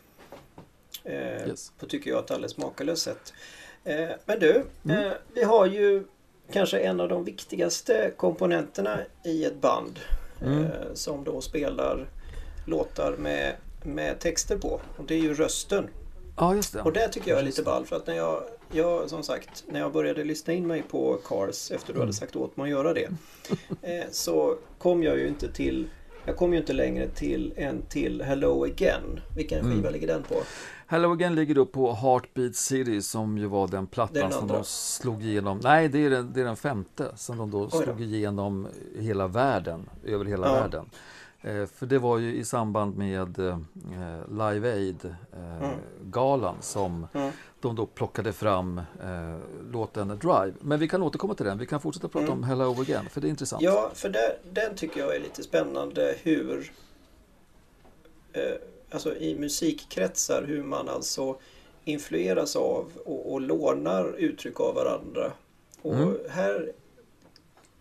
[1.07, 1.73] Eh, Yes.
[1.79, 3.33] På tycker jag ett alldeles makalöst sätt.
[3.85, 5.07] Eh, men du, Mm.
[5.07, 6.05] eh, vi har ju
[6.53, 9.99] kanske en av de viktigaste komponenterna i ett band.
[10.43, 10.65] Mm.
[10.65, 12.09] Eh, som då spelar
[12.67, 14.81] låtar med, med texter på.
[14.97, 15.89] Och det är ju rösten.
[16.37, 16.83] Ja, just det.
[16.83, 18.43] Och det tycker jag är lite ball för att när jag,
[18.73, 22.37] jag som sagt, när jag började lyssna in mig på Cars efter du hade sagt
[22.37, 23.09] åt mig att göra det.
[23.83, 25.89] Eh, så kom jag ju inte till,
[26.27, 29.21] jag kom ju inte längre till en till Hello Again.
[29.37, 29.73] Vilken Mm.
[29.77, 30.35] skiva ligger den på?
[30.89, 34.65] Hello Again ligger då på Heartbeat City som ju var den Det plattan som de
[34.65, 35.61] slog igenom.
[35.63, 37.83] Nej, det är den, det är den femte som de då Oj då.
[37.83, 38.69] slog igenom
[38.99, 40.53] hela världen, över hela Ja.
[40.55, 40.91] världen.
[41.43, 43.59] Eh, för det var ju i samband med eh,
[44.31, 47.33] Live Aid-galan som Mm.
[47.61, 49.39] de då plockade fram eh,
[49.73, 50.53] låten Drive.
[50.61, 51.59] Men vi kan återkomma till den.
[51.59, 52.39] Vi kan fortsätta prata Mm.
[52.39, 53.63] om Hello Again, för det är intressant.
[53.63, 56.73] Ja, för där, den tycker jag är lite spännande hur
[58.33, 58.43] eh,
[58.91, 61.37] Alltså i musikkretsar hur man alltså
[61.85, 65.33] influeras av och, och lånar uttryck av varandra.
[65.83, 66.17] Och Mm.
[66.31, 66.73] här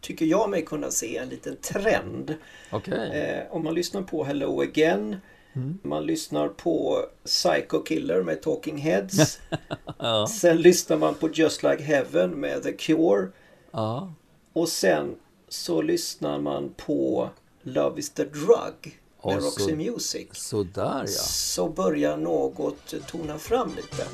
[0.02, 2.36] tycker jag mig kunna se en liten trend.
[2.72, 3.20] Okej.
[3.20, 5.16] Eh, om man lyssnar på Hello Again
[5.54, 5.78] Mm.
[5.84, 9.40] man lyssnar på Psycho Killer med Talking Heads.
[10.00, 10.28] Ja.
[10.28, 13.28] Sen lyssnar man på Just Like Heaven med The Cure.
[13.72, 14.14] ja.
[14.54, 15.16] Och sen
[15.50, 17.30] så lyssnar man på
[17.62, 20.28] Love is the Drug med Och så- Roxy Music.
[20.34, 21.24] Sådär ja.
[21.24, 24.08] Så börjar något tona fram lite.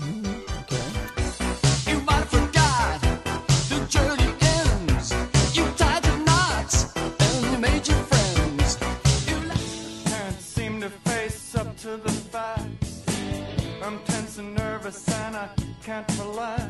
[15.32, 15.47] And I
[15.82, 16.63] can't relax.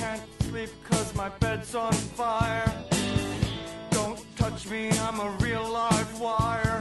[0.00, 2.72] Can't sleep cause my bed's on fire.
[3.90, 6.71] Don't touch me, I'm a real live wire.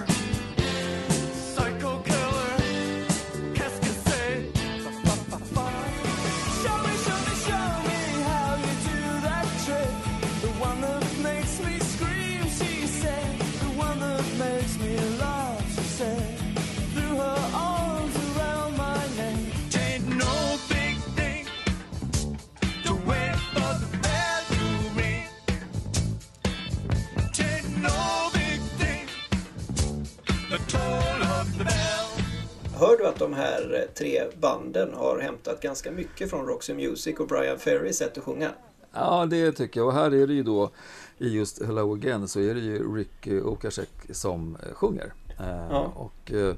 [33.32, 37.94] De här eh, tre banden har hämtat ganska mycket från Roxy Music och Brian Ferry
[37.94, 38.50] sätt att sjunga?
[38.94, 39.88] Ja, det tycker jag.
[39.88, 40.72] Och här är det ju då
[41.18, 45.14] i just Hello Again så är det ju Rick Okasek som eh, sjunger.
[45.40, 45.94] Eh, Ja.
[45.96, 46.56] Och eh,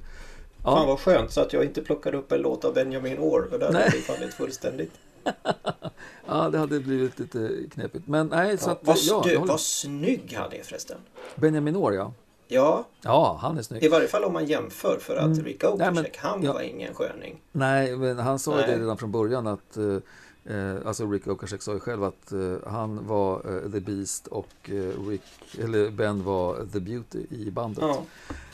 [0.64, 3.48] Fan ja, vad skönt så att jag inte plockade upp en låt av Benjamin Orr.
[3.50, 3.68] För Nej.
[3.68, 4.92] hade det fallit fullständigt.
[6.28, 8.08] ja, det hade blivit lite knepigt.
[8.08, 10.98] Men nej, så Ja, att, vad, ja, du, vad snygg han är förresten.
[11.36, 12.14] Benjamin Orr, ja.
[12.54, 13.92] Ja, Ja, han är i snygg.
[13.92, 15.44] varje fall om man jämför för att Mm.
[15.46, 16.54] Rick Nej, men- han ja.
[16.54, 17.42] var ingen sköning.
[17.52, 18.68] Nej, men han sa ju Nej.
[18.76, 22.56] det redan från början att eh, eh, Alltså Rick Okasek sa ju själv att eh,
[22.68, 23.36] han var
[23.66, 25.22] eh, The Beast och eh, Rick,
[25.60, 27.84] eller Ben var The Beauty i bandet.
[27.84, 27.98] Ja,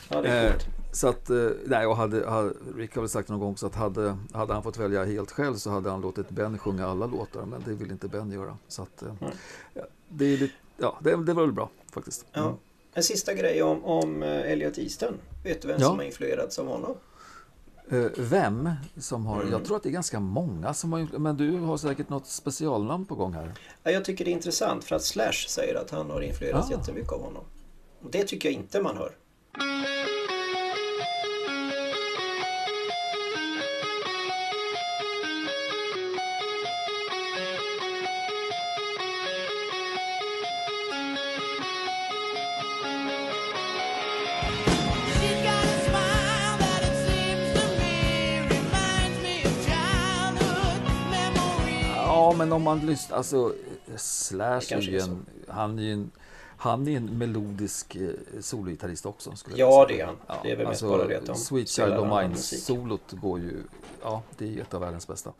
[0.08, 0.52] ja Eh,
[0.92, 3.74] så att, eh, nej, och hade, hade, Rick har väl sagt någon gång så att
[3.74, 7.42] hade, hade han fått välja helt själv så hade han låtit Ben sjunga alla låtar,
[7.46, 8.56] men det vill inte Ben göra.
[8.68, 9.16] Så att, Mm.
[10.08, 12.26] det, är lite, ja, det, det var väl bra faktiskt.
[12.32, 12.40] Ja.
[12.40, 12.54] Mm.
[12.94, 15.14] En sista grej om, om eh, Elliot Easton.
[15.44, 15.86] Vet du vem Ja.
[15.86, 16.96] som har influerats av honom?
[17.90, 19.52] Eh, vem som har, Mm.
[19.52, 23.04] jag tror att det är ganska många som har, men du har säkert något specialnamn
[23.06, 23.52] på gång här.
[23.82, 26.72] Ja, jag tycker det är intressant för att Slash säger att han har influerats Ah.
[26.72, 27.44] jättemycket av honom.
[28.04, 29.12] Och det tycker jag inte man hör.
[52.40, 53.52] Men om man lyssnar, alltså
[53.96, 56.10] Slash är ju en, han är ju en,
[56.56, 59.36] han är en melodisk eh, sologitarrist också.
[59.36, 60.16] Skulle Ja, jag det är han.
[60.42, 62.62] Det är väl mest alltså, bara det att de Sweet Child of annan Mine, musik.
[62.62, 63.56] solot går ju,
[64.02, 65.32] ja, det är ju ett av världens bästa.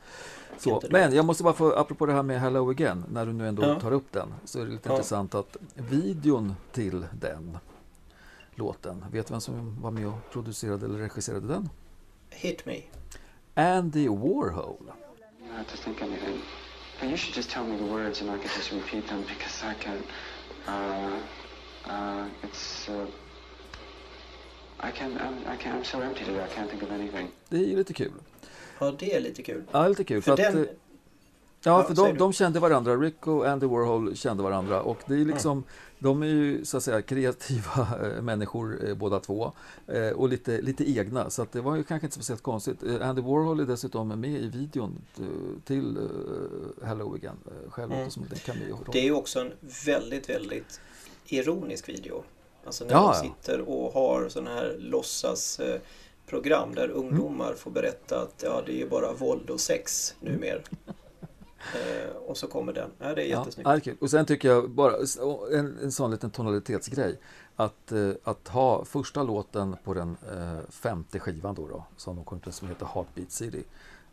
[0.58, 3.48] Så, men jag måste bara få, apropå det här med Hello Again, när du nu
[3.48, 3.80] ändå Ja.
[3.80, 4.92] tar upp den, så är det lite Ja.
[4.94, 7.58] intressant att videon till den
[8.54, 11.68] låten, vet du vem som var med och producerade eller regisserade den?
[12.30, 12.80] Hit me.
[13.54, 14.90] Andy Warhol.
[17.02, 19.74] You should just tell me the words and I can just repeat them because I
[19.84, 20.04] can't.
[20.68, 22.88] Uh, uh, it's.
[22.88, 23.06] Uh,
[24.88, 25.14] I can't.
[25.20, 25.76] I'm, I can't.
[25.76, 26.44] I'm so empty today.
[26.44, 27.28] I can't think of anything.
[27.48, 28.12] Det är ju lite kul.
[28.78, 29.64] Ja, det är lite kul.
[29.72, 30.22] Ja, lite kul.
[30.22, 30.62] För För att, den...
[30.64, 30.70] eh,
[31.62, 32.96] Ja, Ja, för säger de, de kände varandra.
[32.96, 34.82] Rick och Andy Warhol kände varandra.
[34.82, 35.64] Och det är liksom,
[36.02, 39.52] de är ju så att säga kreativa eh, människor eh, båda två.
[39.86, 41.30] Eh, och lite, lite egna.
[41.30, 42.82] Så att det var ju kanske inte speciellt konstigt.
[43.00, 44.98] Andy Warhol är dessutom med i videon
[45.64, 45.98] till
[46.84, 47.36] Hello Again.
[47.68, 48.10] Själv Mm.
[48.10, 48.78] som en cameo.
[48.92, 49.52] Det är ju också en
[49.86, 50.80] väldigt, väldigt
[51.26, 52.22] ironisk video.
[52.64, 55.80] Alltså när Ja, de sitter och har sådana här låtsas eh,
[56.26, 60.60] program där ungdomar får berätta att ja, det är ju bara våld och sex numera.
[61.74, 62.90] Eh, och så kommer den.
[62.98, 63.68] Ja, det är jättesnyggt.
[63.68, 63.96] ja, är.
[64.00, 64.92] Och sen tycker jag bara
[65.52, 67.18] en, en sån liten tonalitetsgrej.
[67.56, 72.24] Att, eh, att ha första låten på den eh, femte skivan då, då som de
[72.24, 73.62] kom med, som heter Heartbeat City.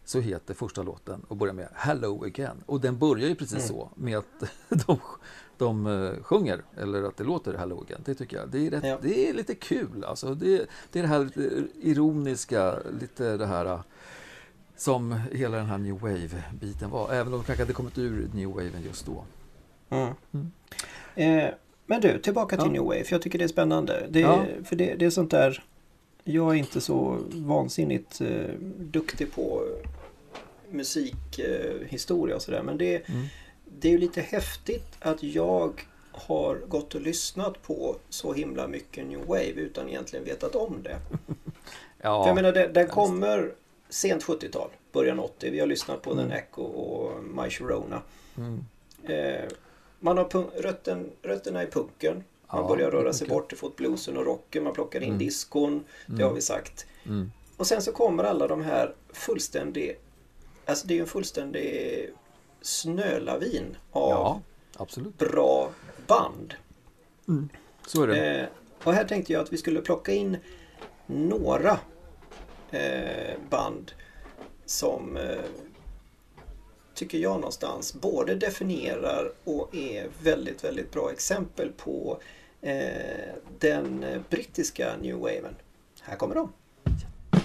[0.05, 2.63] Så heter första låten och börjar med Hello Again.
[2.65, 3.67] Och den börjar ju precis Mm.
[3.67, 4.25] så med att
[4.87, 4.99] de,
[5.57, 8.01] de sjunger, eller att det låter Hello Again.
[8.05, 8.49] Det tycker jag.
[8.49, 8.97] Det är, rätt, Ja.
[9.01, 10.33] det är lite kul alltså.
[10.35, 11.29] Det, det är det här
[11.81, 13.79] ironiska, lite det här
[14.77, 17.13] som hela den här New Wave-biten var.
[17.13, 19.23] Även om de kanske hade kommit ur New Waven just då.
[19.89, 20.13] Mm.
[20.33, 20.51] Mm.
[21.45, 21.53] Eh,
[21.85, 22.71] men du, tillbaka till Ja.
[22.71, 23.03] New Wave.
[23.09, 24.07] Jag tycker det är spännande.
[24.09, 24.45] Det, Ja.
[24.63, 25.63] För det, det är sånt där...
[26.23, 29.63] Jag är inte så vansinnigt eh, duktig på
[30.71, 32.63] musikhistoria eh, och sådär.
[32.63, 33.25] Men det, Mm.
[33.79, 39.07] det är ju lite häftigt att jag har gått och lyssnat på så himla mycket
[39.07, 40.97] New Wave utan egentligen vetat om det.
[42.01, 43.51] Ja, För jag menar, den, den kommer
[43.89, 45.49] sent 70-tal, början 80.
[45.51, 46.23] Vi har lyssnat på Mm.
[46.29, 48.01] den Echo och My Sharona.
[48.37, 48.63] Mm.
[49.03, 49.49] Eh,
[49.99, 52.23] man har rötten, rötterna i punken.
[52.51, 54.63] Man Ja, börjar röra sig bort ifrån bluesen och rocken.
[54.63, 55.19] Man plockar in Mm.
[55.19, 55.83] diskon.
[56.05, 56.27] Det Mm.
[56.27, 56.85] har vi sagt.
[57.05, 57.31] Mm.
[57.57, 59.99] Och sen så kommer alla de här fullständig...
[60.65, 62.09] Alltså det är ju en fullständig
[62.61, 64.41] snölavin av Ja,
[64.77, 65.17] absolut.
[65.17, 65.69] bra
[66.07, 66.53] band.
[67.87, 68.39] Så är det.
[68.41, 68.47] Eh,
[68.83, 70.37] och här tänkte jag att vi skulle plocka in
[71.05, 71.79] några
[72.71, 73.91] Eh, band
[74.65, 75.23] som eh,
[76.93, 82.19] tycker jag någonstans både definierar och är väldigt, väldigt bra exempel på
[82.61, 82.77] eh,
[83.59, 85.55] den brittiska New Waven.
[86.01, 86.53] Här kommer de.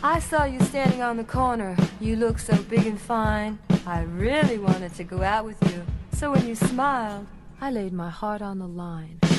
[0.04, 1.76] I saw you standing on the corner.
[2.00, 3.58] You look so big and fine.
[3.86, 5.82] I really wanted to go out with you.
[6.12, 7.26] So when you smiled,
[7.60, 9.31] I laid my heart on the line.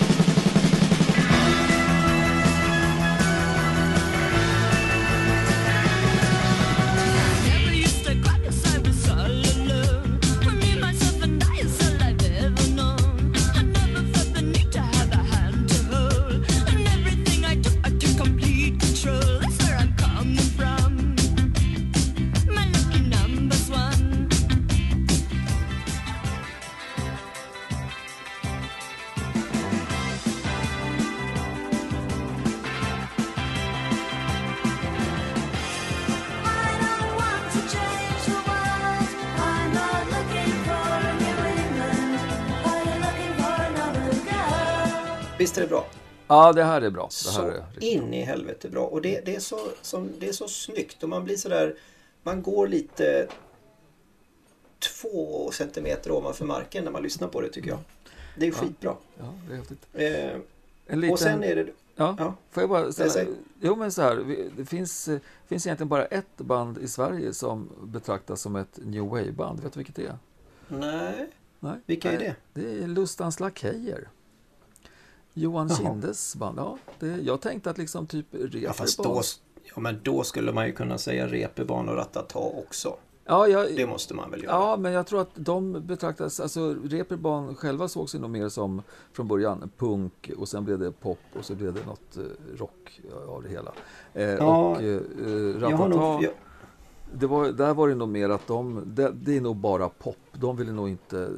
[46.34, 47.10] Ja, det här är bra.
[47.24, 48.86] Det här Så är riktigt in i helvete bra.
[48.86, 51.76] Och det, det, är så, som, det är så snyggt och man blir sådär...
[52.24, 53.28] Man går lite
[54.80, 57.80] två centimeter ovanför marken när man lyssnar på det tycker jag.
[58.38, 58.96] Det är skitbra.
[59.20, 59.88] Ja, det är häftigt.
[59.94, 60.40] Eh,
[60.88, 61.14] En liten...
[61.14, 61.68] Och sen är det...
[61.96, 62.36] Ja, Ja.
[62.52, 63.30] får jag bara ställa...
[63.62, 64.48] Jo, men så här.
[64.58, 69.04] Det finns, eh, finns egentligen bara ett band i Sverige som betraktas som ett New
[69.04, 69.60] Wave-band.
[69.60, 70.18] Vet du vilket det är?
[70.68, 71.76] Nej, Nej.
[71.86, 72.36] vilka är det?
[72.54, 74.08] Det är Lustans Lakejer.
[75.34, 75.78] Johan Jaha.
[75.78, 76.60] Kindes band.
[76.60, 79.22] Ja, det, jag tänkte att liksom typ Ja, fast Reeperbahn- då,
[79.76, 82.96] ja, men då skulle man ju kunna säga Reeperbahn och Ratata också.
[83.26, 84.54] Ja, jag, Det måste man väl göra?
[84.54, 88.82] Ja, men jag tror att de betraktas, alltså Reeperbahn själva såg sig nog mer som
[89.14, 93.02] från början punk och sen blev det pop och så blev det något eh, rock
[93.28, 93.72] av det hela.
[94.14, 96.32] Eh, Ja, och eh, har Ratata, nog, jag,
[97.14, 100.18] det var, där var det nog mer att de, det, det är nog bara pop.
[100.34, 101.30] De ville nog inte,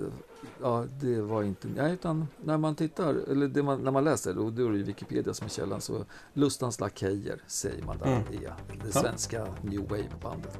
[0.61, 4.53] ja det var inte, nej utan när man tittar, eller man, när man läser, och
[4.53, 8.19] då är det Wikipedia som är källan, så Lustans Lakejer säger man där Mm.
[8.19, 9.01] är det Ja.
[9.01, 10.57] svenska New Wave-bandet.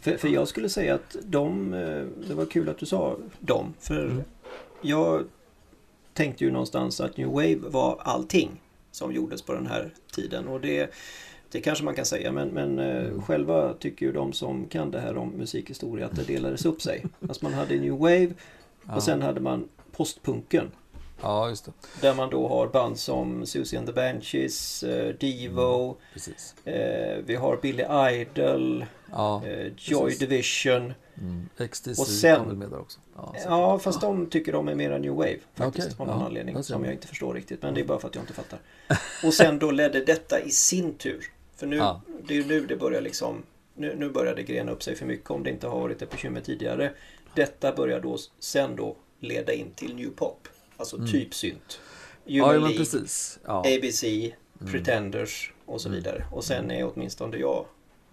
[0.00, 3.74] för, för jag skulle säga att de, eh, det var kul att du sa dem.
[3.80, 4.22] För Mm.
[4.84, 5.24] Jag
[6.14, 10.48] tänkte ju någonstans att New Wave var allting som gjordes på den här tiden.
[10.48, 10.90] Och det,
[11.50, 13.22] det kanske man kan säga, men, men eh, Mm.
[13.22, 17.04] själva tycker ju de som kan det här om musikhistoria att det delades upp sig.
[17.28, 18.32] Alltså man hade New Wave
[18.86, 18.96] Ja.
[18.96, 20.70] och sen hade man postpunken.
[21.22, 21.72] Ja, just det.
[22.00, 26.54] Där man då har band som Susie and the Banshees, eh, Devo, Precis.
[26.66, 27.84] eh, vi har Billy
[28.20, 30.18] Idol, Ja, eh, Joy precis.
[30.18, 30.92] Division.
[31.18, 31.48] Mm.
[31.70, 33.00] XTC Och sen- kom väl med där också?
[33.16, 35.86] Ja, Ja, fast de tycker de är mera New Wave faktiskt.
[35.86, 37.62] Okej, Av någon ja, anledning som jag inte förstår riktigt.
[37.62, 38.58] Men det är bara för att jag inte fattar.
[39.26, 41.24] Och sen då ledde detta i sin tur.
[41.56, 42.00] För nu, Ja.
[42.28, 43.42] det är nu det börjar liksom
[43.76, 46.10] Nu, nu börjar det grena upp sig för mycket om det inte har varit ett
[46.10, 46.92] bekymmer tidigare.
[47.34, 50.48] Detta börjar då sen då leda in till New Pop.
[50.76, 51.10] Alltså Mm.
[51.10, 51.80] typ synt.
[52.24, 53.38] ja, Human men League, precis.
[53.44, 53.58] Ja.
[53.66, 54.04] ABC,
[54.70, 56.00] Pretenders och så Mm.
[56.00, 56.24] vidare.
[56.32, 57.66] Och sen är åtminstone jag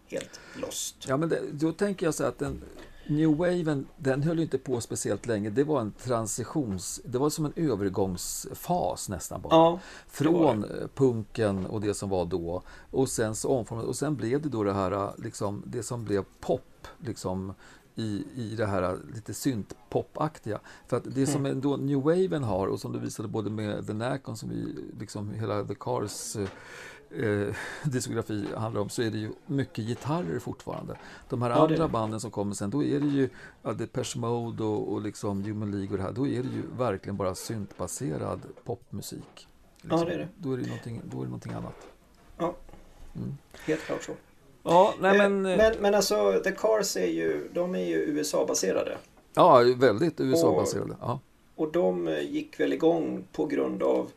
[0.07, 0.95] helt lost.
[1.07, 2.61] Ja, men det, då tänker jag så att den
[3.07, 5.49] New Waven, den höll ju inte på speciellt länge.
[5.49, 7.01] Det var en transitions...
[7.05, 9.55] Det var som en övergångsfas nästan bara.
[9.55, 12.63] Ja, Från eh, punken och det som var då.
[12.91, 16.05] Och sen så omformade Och sen blev det då det här, eh, liksom, det som
[16.05, 17.53] blev pop, liksom
[17.95, 20.59] i, i det här lite synt-pop-aktiga.
[20.87, 23.93] För att det som ändå New Waven har och som du visade både med The
[23.93, 26.37] Nacon som vi, liksom hela The Cars
[27.19, 27.55] eh,
[27.91, 30.97] diskografi handlar om så är det ju mycket gitarrer fortfarande.
[31.29, 33.29] De här Ja, andra banden som kommer sen, då är det ju
[33.63, 36.61] ja, Depeche Mode och, och liksom Human League och det här, då är det ju
[36.77, 39.47] verkligen bara syntbaserad popmusik.
[39.81, 39.99] Liksom.
[39.99, 40.27] Ja, det är det.
[40.37, 41.87] Då är det någonting, då är det någonting annat.
[43.65, 44.11] Helt klart så.
[44.63, 47.95] Ja, nej Eh, men, eh, men, men alltså The Cars är ju, de är ju
[47.95, 48.97] USA-baserade.
[49.33, 50.95] ja, väldigt USA-baserade.
[51.01, 51.19] Ja.
[51.55, 54.11] Och de eh, gick väl igång på grund av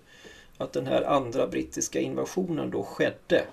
[0.58, 3.44] att den här andra brittiska invasionen då skedde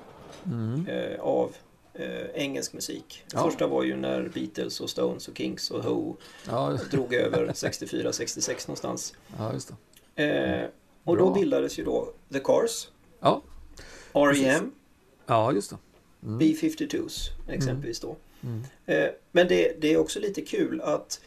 [0.45, 0.88] Mm.
[0.88, 1.56] eh, av
[1.93, 3.24] eh, engelsk musik.
[3.34, 3.43] Ja.
[3.43, 6.16] Första var ju när Beatles och Stones och Kings och Who
[6.47, 9.14] Ja, drog över 64-66 någonstans.
[9.38, 9.72] ja, just.
[10.16, 10.62] Eh,
[11.04, 11.26] och Bra.
[11.26, 12.88] då bildades ju då The Cars,
[13.20, 13.41] Ja,
[14.14, 14.72] R.E.M.,
[15.26, 15.78] ja just det.
[16.24, 16.38] Mm.
[16.38, 18.16] B-52s exempelvis då.
[18.43, 18.64] Mm.
[18.86, 21.22] Eh, men det, det är också lite kul att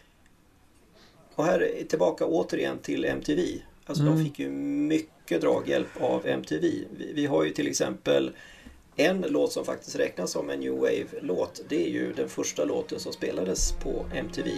[1.34, 3.62] och här är tillbaka återigen till MTV.
[3.86, 4.24] Alltså de Mm.
[4.24, 6.68] fick ju mycket draghjälp av MTV.
[6.90, 8.36] Vi, vi har ju till exempel
[8.96, 11.60] en låt som faktiskt räknas som en New Wave-låt.
[11.68, 14.50] Det är ju den första låten som spelades på MTV.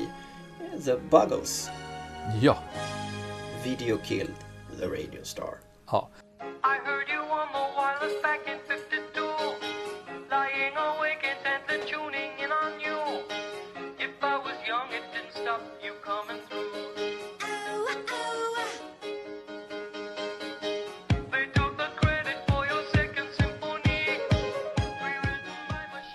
[0.85, 1.69] The Buggles.
[2.43, 2.59] Ja,
[3.65, 4.35] Video Killed
[4.81, 5.55] the Radio Star.
[5.91, 6.09] ja.
[6.41, 8.59] I heard you on the wireless back in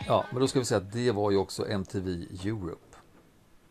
[0.08, 2.10] ja, men då ska vi säga att det var ju också MTV
[2.46, 2.98] Europe.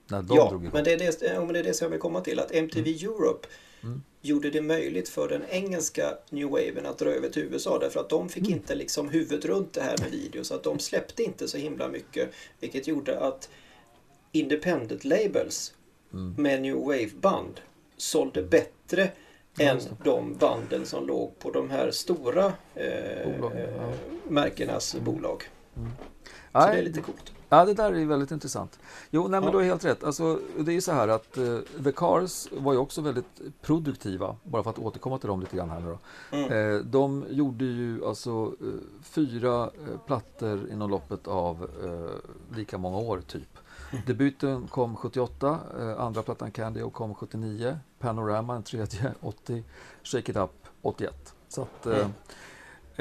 [0.07, 0.73] När de Ja, drog igång.
[0.75, 2.41] men det, är det, ja, men det är det som jag vill komma till.
[2.41, 3.49] Att MTV Europe
[3.83, 4.03] Mm.
[4.21, 7.79] gjorde det möjligt för den engelska New Waven att dra över till USA.
[7.79, 8.53] Därför att de fick Mm.
[8.53, 10.45] inte liksom huvudet runt det här med video.
[10.45, 12.31] Så att de släppte inte så himla mycket.
[12.61, 13.49] Vilket gjorde att
[14.33, 15.75] independent labels
[16.13, 16.35] Mm.
[16.39, 17.61] med New Wave-band
[17.97, 19.11] sålde bättre
[19.59, 23.53] än de banden som låg på de här stora eh, ja.
[23.55, 23.91] eh,
[24.29, 25.43] märkenas bolag.
[26.53, 27.33] Så det är lite coolt.
[27.53, 28.79] Ja, det där är väldigt intressant.
[29.11, 29.51] Jo, nej, men Ja.
[29.51, 30.05] du har helt rätt.
[30.05, 34.37] Alltså, det är ju så här att eh, The Cars var ju också väldigt produktiva,
[34.43, 35.99] bara för att återkomma till dem lite grann här nu då.
[36.37, 36.53] Mm.
[36.77, 38.67] Eh, de gjorde ju alltså eh,
[39.03, 43.59] fyra eh, plattor inom loppet av eh, lika många år, typ.
[44.07, 49.65] Debuten kom 78, eh, andra plattan Candy kom 79, Panorama, en tredje, 80,
[50.03, 50.51] Shake It Up,
[50.83, 51.35] 81.
[51.49, 52.09] Så att, eh,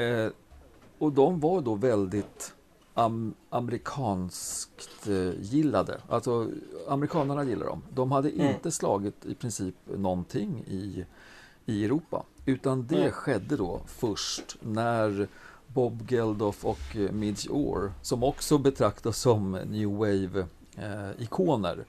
[0.06, 0.30] eh,
[0.98, 2.54] och de var då väldigt
[3.04, 6.00] am amerikanskt eh, gillade.
[6.08, 6.50] Alltså
[6.88, 7.82] amerikanerna gillar dem.
[7.94, 8.46] De hade Mm.
[8.54, 11.04] inte slagit i princip någonting i,
[11.66, 12.24] i Europa.
[12.46, 13.12] Utan det Mm.
[13.12, 15.28] skedde då först när
[15.66, 21.84] Bob Geldof och eh, Midge Orr, som också betraktas som New Wave-ikoner,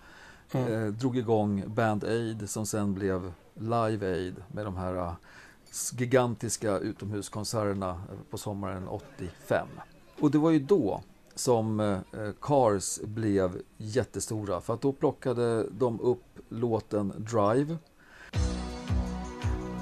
[0.53, 0.73] Mm.
[0.73, 5.13] eh, drog igång Band Aid som sen blev Live Aid med de här eh,
[5.97, 9.67] gigantiska utomhuskonserterna eh, på sommaren 85.
[10.21, 11.01] Och det var ju då
[11.35, 11.99] som eh,
[12.41, 17.77] Cars blev jättestora för att då plockade de upp låten Drive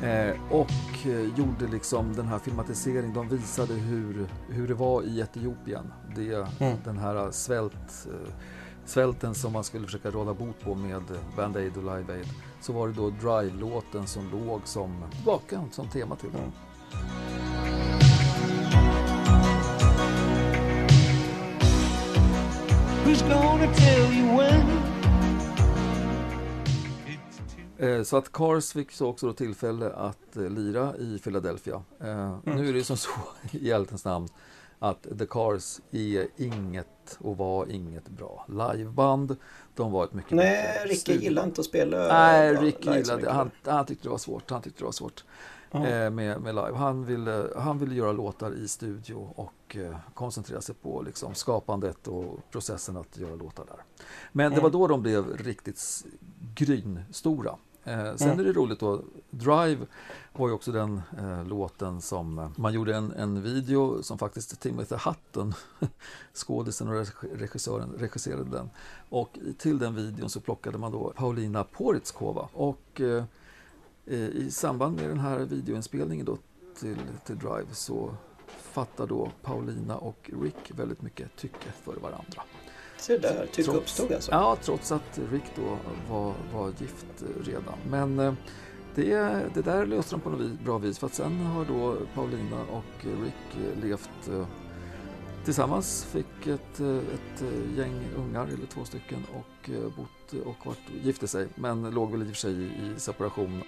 [0.04, 3.14] eh, och eh, gjorde liksom den här filmatiseringen.
[3.14, 5.94] De visade hur, hur det var i Etiopien.
[6.16, 6.78] Det, Mm.
[6.84, 8.08] Den här svält,
[8.86, 11.04] svälten som man skulle försöka råda bot på med
[11.36, 12.28] Band Aid och Live Aid.
[12.62, 16.52] Så var det då Drive-låten som låg som bakgrund, som tema till den.
[16.92, 17.39] Who's
[28.10, 31.84] Så att Cars fick så också då tillfälle att eh, lira i Philadelphia.
[32.02, 33.10] Eh, Nu är det som så
[33.52, 34.28] i ärlighetens namn
[34.80, 39.36] att The Cars är inget och var inget bra liveband.
[39.76, 43.86] De var ett mycket Nej, Ricky gillade inte att spela Nej, Ricky gillade han, han
[43.86, 44.52] tyckte det var svårt.
[44.52, 45.24] Han tyckte det var svårt.
[45.72, 46.74] Eh, med, med live.
[46.76, 52.08] Han ville, han ville göra låtar i studio och eh, koncentrera sig på liksom, skapandet
[52.08, 53.84] och processen att göra låtar där.
[54.32, 56.06] Men det var då de blev riktigt
[56.56, 57.56] grynstora.
[57.84, 58.40] Eh, sen Mm.
[58.40, 59.86] är det roligt då, Drive
[60.34, 64.60] var ju också den eh, låten som eh, man gjorde en, en video som faktiskt
[64.62, 65.54] Timothy Hutton,
[66.34, 68.70] skådisen och reg- regissören, regisserade den.
[69.10, 72.50] Och till den videon så plockade man då Paulina Poritskova.
[72.54, 73.24] Och eh, eh,
[74.16, 76.38] i samband med den här videoinspelningen då
[76.80, 78.16] till, till Drive så
[78.62, 82.44] fattar då Paulina och Rick väldigt mycket tycke för varandra.
[82.98, 84.32] Se där, tycke Trots- uppstod alltså.
[84.32, 85.78] Ja, trots att Rick då
[86.14, 87.78] var, var gift eh, redan.
[87.90, 88.34] Men eh,
[88.96, 89.16] det,
[89.54, 93.06] det där löste de på något bra vis för att sen har då Paulina och
[93.06, 94.46] Rick eh, levt eh,
[95.46, 100.66] tillsammans, fick ett, eh, ett eh, gäng ungar, eller två stycken, och eh, bott och
[100.66, 101.48] varit, gifte sig.
[101.56, 103.64] Men låg väl i och för sig i, i separation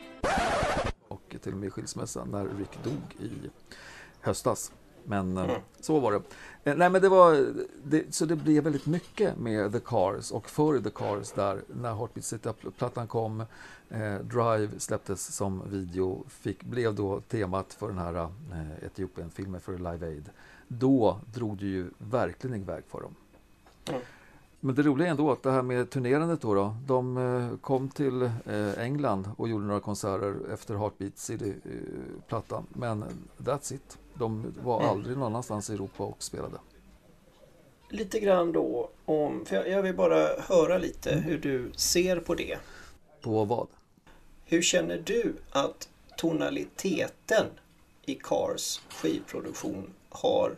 [1.08, 3.50] och till och med i skilsmässa när Rick dog i
[4.22, 4.72] höstas.
[5.06, 5.62] Men eh, Mm.
[5.80, 6.22] så var det.
[6.64, 10.50] Eh, Nej, men det var, det, så det blev väldigt mycket med The Cars och
[10.50, 13.40] för The Cars där när Heartbeat City-plattan kom.
[13.90, 19.78] Eh, Drive släpptes som video, fick, blev då temat för den här eh, Etiopien-filmen för
[19.78, 20.30] Live Aid.
[20.68, 23.16] Då drog det ju verkligen iväg för dem.
[23.90, 24.02] Mm.
[24.60, 27.90] Men det roliga är ändå att det här med turnerandet då, då de eh, kom
[27.90, 28.32] till
[28.78, 32.66] England och gjorde några konserter efter Heartbeat City-plattan.
[32.70, 33.04] Men
[33.38, 33.98] that's it.
[34.22, 34.90] De var Mm.
[34.90, 36.58] aldrig någon annanstans i Europa och spelade.
[37.90, 41.24] Lite grann då om, för jag, vill bara höra lite Mm.
[41.24, 42.58] hur du ser på det.
[43.22, 43.68] På vad?
[44.46, 47.46] Hur känner du att tonaliteten
[48.06, 50.56] i Cars skivproduktion har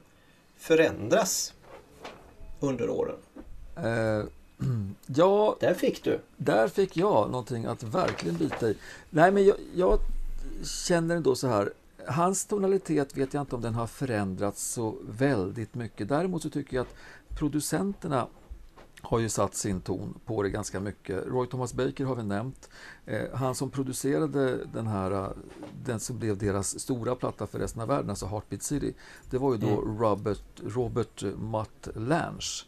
[0.57, 1.53] förändrats
[2.59, 3.17] under åren?
[3.75, 4.25] Eh,
[5.05, 6.19] ja, Där fick du.
[6.37, 8.77] där fick jag någonting att verkligen bita i.
[9.09, 9.99] Nej, men jag, jag
[10.87, 11.73] känner ändå så här.
[12.07, 16.09] Hans tonalitet vet jag inte om den har förändrats så väldigt mycket.
[16.09, 16.95] Däremot så tycker jag att
[17.37, 18.27] producenterna
[19.01, 21.25] har ju satt sin ton på det ganska mycket.
[21.27, 22.69] Roy Thomas Baker har vi nämnt.
[23.05, 25.29] Eh, han som producerade den här, eh,
[25.85, 28.93] den som blev deras stora platta för resten av världen, alltså Heartbeat City,
[29.29, 32.63] det var ju då Robert, Robert Mutt Lange.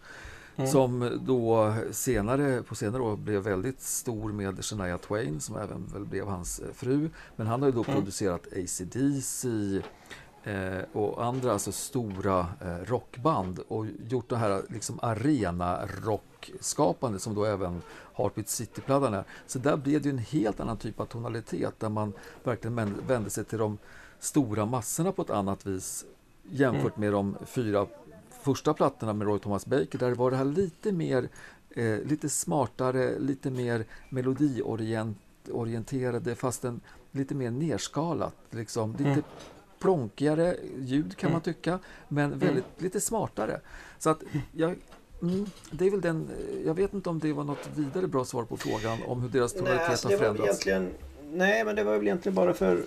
[0.57, 0.69] Mm.
[0.71, 6.05] Som då senare, på senare år blev väldigt stor med Shania Twain som även väl
[6.05, 7.09] blev hans eh, fru.
[7.35, 7.95] Men han har ju då Mm.
[7.95, 9.47] producerat AC/DC
[10.43, 17.35] eh, och andra alltså stora eh, rockband och gjort det här liksom arena rockskapande som
[17.35, 17.81] då även
[18.17, 19.23] Heartbeat City-plattan är.
[19.47, 23.29] Så där blev det ju en helt annan typ av tonalitet där man verkligen vände
[23.29, 23.77] sig till de
[24.19, 26.05] stora massorna på ett annat vis
[26.49, 27.87] jämfört med de fyra
[28.45, 31.29] första plattorna med Roy Thomas Baker där var det här lite mer
[31.69, 36.81] eh, lite smartare, lite mer melodiorienterade fastän
[37.11, 38.35] lite mer nerskalat.
[38.49, 38.91] Liksom.
[38.91, 39.23] Lite Mm.
[39.79, 41.53] plonkigare ljud kan man Mm.
[41.53, 43.61] tycka, men väldigt lite smartare.
[43.99, 44.75] Så att jag,
[45.21, 46.29] mm, det är väl den,
[46.65, 49.53] jag vet inte om det var något vidare bra svar på frågan om hur deras
[49.53, 50.65] tonalitet alltså, har förändrats.
[51.33, 52.83] nej, men det var väl egentligen bara för...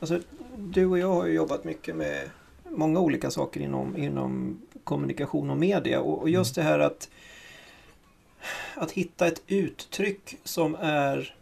[0.00, 0.20] Alltså,
[0.58, 2.30] du och jag har ju jobbat mycket med
[2.76, 6.00] många olika saker inom, inom kommunikation och media.
[6.00, 7.08] Och, och just det här att,
[8.74, 11.34] att hitta ett uttryck som är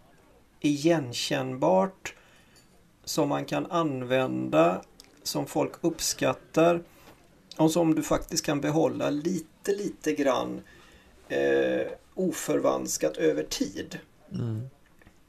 [0.60, 2.14] igenkännbart,
[3.04, 4.82] som man kan använda,
[5.22, 6.82] som folk uppskattar
[7.56, 10.60] och som du faktiskt kan behålla lite, lite grann
[11.28, 13.98] eh, oförvanskat över tid.
[14.32, 14.68] Mm.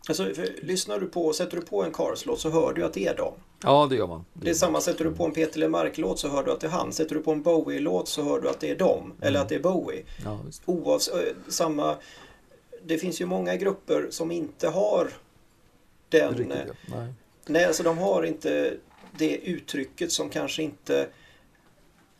[0.08, 3.08] Alltså, för, lyssnar du på, sätter du på en Cars-låt så hör du att det
[3.08, 3.34] är dem.
[3.64, 4.26] Ja, det gör man.
[4.34, 6.72] Det är samma, sätter du på en Peter LeMarc-låt så hör du att det är
[6.72, 6.94] han.
[6.94, 9.14] Sätter du på en Bowie-låt så hör du att det är dem.
[9.22, 10.04] Eller att det är Bowie.
[10.24, 10.40] Ja.
[10.66, 11.98] Oavs ö, samma...
[12.84, 15.10] Det finns ju många grupper som inte har
[16.10, 16.34] den...
[16.34, 16.96] Riktigt, eh, ja.
[16.96, 17.14] Nej.
[17.46, 18.74] Nej, alltså de har inte
[19.18, 21.08] det uttrycket som kanske inte...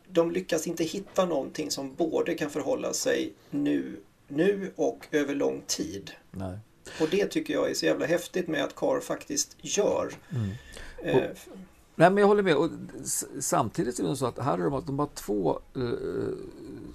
[0.08, 3.96] De lyckas inte hitta någonting som både kan förhålla sig nu,
[4.28, 6.10] nu och över lång tid.
[6.30, 6.58] Nej.
[7.00, 10.12] Och det tycker jag är så jävla häftigt med att Car faktiskt gör.
[10.30, 10.50] Mm.
[11.02, 11.22] Eh, Och-
[11.98, 12.56] Nej, men jag håller med.
[12.56, 12.70] Och
[13.40, 16.85] samtidigt är det så att här är de, de har två, eh, s-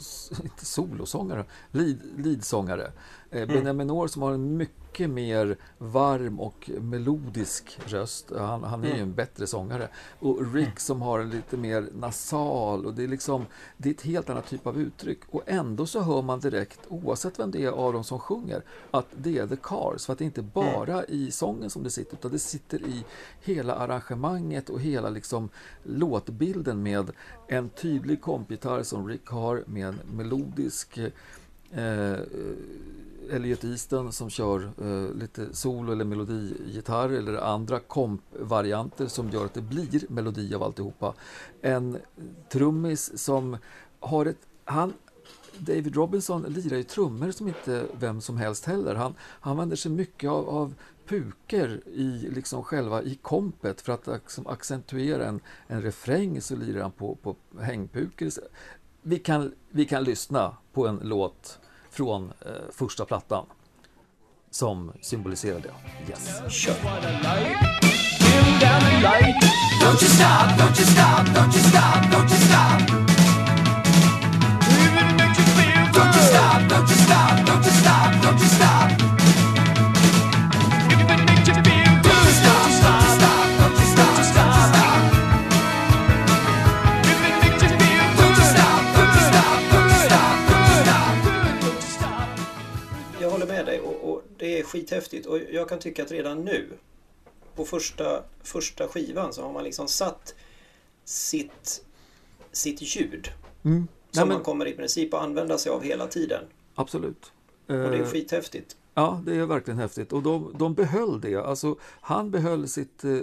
[0.43, 2.91] inte solosångare, lead, leadsångare.
[3.31, 8.31] Eh, Benjamin Noor som har en mycket mer varm och melodisk röst.
[8.37, 9.03] Han, han är ju Mm.
[9.03, 9.89] en bättre sångare.
[10.19, 13.45] Och Rick som har en lite mer nasal och det är liksom,
[13.77, 15.19] det är ett helt annat typ av uttryck.
[15.29, 19.07] Och ändå så hör man direkt, oavsett vem det är av dem som sjunger, att
[19.17, 20.05] det är The Cars.
[20.05, 23.05] För att det är inte bara i sången som det sitter, utan det sitter i
[23.41, 25.49] hela arrangemanget och hela liksom
[25.83, 27.11] låtbilden med
[27.47, 31.11] en tydlig kompgitarr som Rick har med en melodisk eh,
[31.71, 32.19] eh,
[33.31, 39.53] Elliot Easton som kör eh, lite solo eller melodigitarr eller andra kompvarianter som gör att
[39.53, 41.13] det blir melodi av alltihopa.
[41.61, 41.97] En
[42.49, 43.57] trummis som
[43.99, 44.47] har ett...
[44.65, 44.93] Han,
[45.57, 48.95] David Robinson lirar ju trummor som inte vem som helst heller.
[48.95, 50.73] Han, han använder sig mycket av, av
[51.11, 56.81] puker i liksom själva i kompet för att liksom, accentuera en, en refräng så lirar
[56.81, 58.31] han på, på hängpuker.
[59.03, 61.59] Vi kan, vi kan lyssna på en låt
[61.91, 63.45] från eh, första plattan
[64.51, 65.73] som symboliserar det.
[66.09, 66.51] Yes.
[66.51, 66.73] kör.
[69.81, 72.81] Don't you stop, don't you stop, don't you stop, don't you stop.
[75.21, 76.01] If you feel good.
[76.01, 78.70] Don't you stop, don't you stop, don't you stop, don't you stop.
[94.61, 96.67] Är skithäftigt och jag kan tycka att redan nu
[97.55, 100.35] på första, första skivan så har man liksom satt
[101.05, 101.85] sitt,
[102.51, 103.29] sitt ljud
[103.63, 103.87] Mm.
[104.11, 106.43] som Nej, men, man kommer i princip att använda sig av hela tiden.
[106.75, 107.31] absolut.
[107.67, 108.75] Och det är Eh, skithäftigt.
[108.93, 110.13] Ja, det är verkligen häftigt.
[110.13, 111.35] Och de, de behöll det.
[111.35, 113.19] Alltså, han behöll sitt, eh,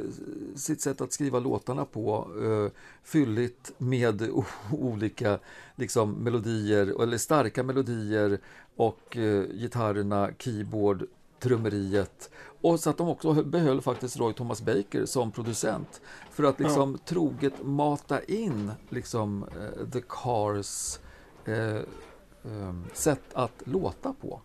[0.55, 4.29] sitt sätt att skriva låtarna på eh, fylligt med
[4.73, 5.39] olika
[5.77, 8.39] liksom, melodier, eller starka melodier
[8.77, 11.07] och eh, gitarrerna, keyboard,
[11.41, 12.31] trummeriet.
[12.61, 16.99] Och så att de också behöll faktiskt Roy Thomas Baker som producent för att liksom
[17.05, 20.99] troget mata in liksom, eh, The Cars
[21.45, 24.41] eh, eh, sätt att låta på.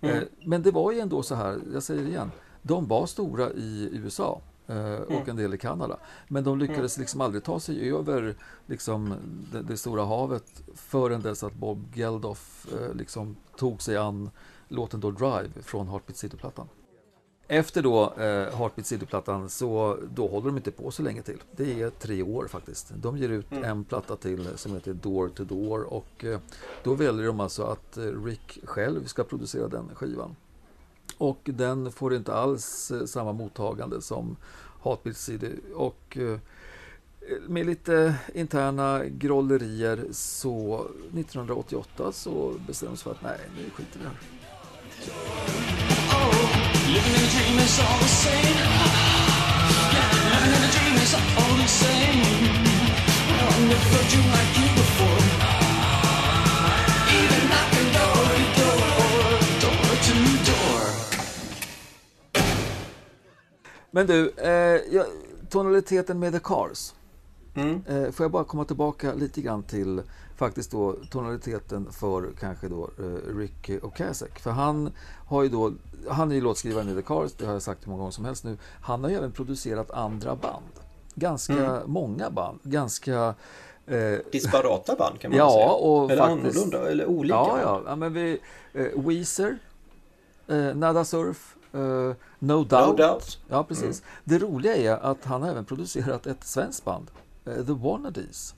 [0.00, 2.30] Eh, Men det var ju ändå så här, jag säger det igen,
[2.62, 4.40] de var stora i USA
[5.08, 5.98] och en del i Kanada.
[6.28, 8.36] Men de lyckades liksom aldrig ta sig över
[8.66, 9.14] liksom,
[9.52, 14.30] det, det stora havet förrän dess att Bob Geldof liksom, tog sig an
[14.68, 16.68] låten då Drive från Heartbeat City-plattan.
[17.50, 21.42] Efter då eh, Heartbeat City-plattan så då håller de inte på så länge till.
[21.56, 22.92] Det är tre år faktiskt.
[22.96, 26.40] De ger ut en platta till som heter Door to Door och eh,
[26.82, 30.36] då väljer de alltså att eh, Rick själv ska producera den skivan.
[31.18, 34.36] Och den får inte alls eh, samma mottagande som
[34.84, 36.38] Heartbeat City och eh,
[37.48, 44.02] med lite interna grollerier så 1988 så bestäms för att nej, nu skiter vi i
[44.02, 44.37] det här.
[63.98, 65.04] Men du, eh, ja,
[65.48, 66.94] tonaliteten med The Cars.
[67.54, 67.82] Mm.
[67.88, 70.02] Eh, får jag bara komma tillbaka lite grann till
[70.38, 74.38] faktiskt då tonaliteten för kanske då eh, Rick Ocasek.
[74.38, 74.92] För han
[75.26, 75.72] har ju då,
[76.08, 78.24] han är ju låtskrivaren i The Cars, det har jag sagt hur många gånger som
[78.24, 78.56] helst nu.
[78.82, 80.64] Han har ju även producerat andra band.
[81.14, 83.34] Ganska många band, ganska
[83.86, 85.68] eh, Disparata band kan man Ja, säga.
[85.70, 87.34] och eller faktiskt- annorlunda, eller olika.
[87.34, 88.38] Ja, ja, ja men vi,
[88.72, 89.58] eh, Weezer,
[90.48, 91.80] eh, Nada Surf, eh,
[92.38, 92.70] No Doubt.
[92.70, 93.38] No doubt.
[93.48, 94.02] Ja, precis.
[94.24, 97.10] Det roliga är att han har även producerat ett svenskt band,
[97.44, 98.54] eh, The Wannadies.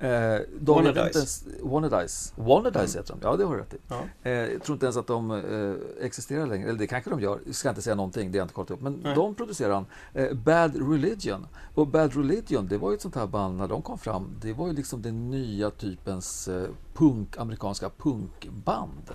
[0.00, 1.44] Eh, de Wannadies.
[1.62, 2.32] Wannadies.
[2.36, 3.76] Wannadies heter de, ja det har du rätt i.
[3.88, 4.00] Ja.
[4.22, 7.38] Eh, jag tror inte ens att de eh, existerar längre, eller det kanske de gör,
[7.46, 8.80] jag ska inte säga någonting, det har jag inte kollat upp.
[8.80, 9.14] Men Nej.
[9.14, 9.86] de producerar han.
[10.14, 11.46] Eh, Bad Religion.
[11.74, 14.52] Och Bad Religion, det var ju ett sånt här band när de kom fram, det
[14.52, 19.10] var ju liksom den nya typens eh, punk, amerikanska punkband.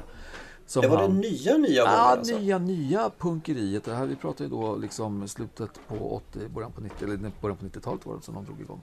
[0.66, 2.38] Som Det var han- det nya, nya Ja, Volvo alltså.
[2.40, 3.84] nya, nya punkeriet.
[3.84, 7.58] Det här, vi pratar ju då liksom slutet på 80, början på 90, eller början
[7.58, 8.82] på 90-talet var det som de drog igång.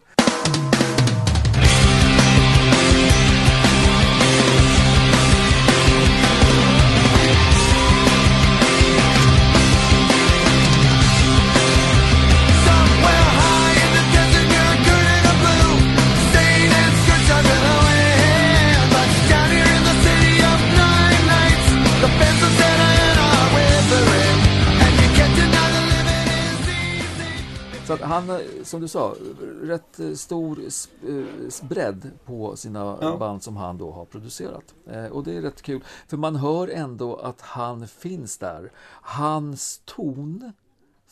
[28.10, 29.14] Han, eh, som du sa,
[29.62, 31.24] rätt eh, stor eh,
[31.68, 33.16] bredd på sina Ja.
[33.16, 34.74] band som han då har producerat.
[35.10, 38.70] Och det är rätt kul, för man hör ändå att han finns där.
[39.02, 40.52] Hans ton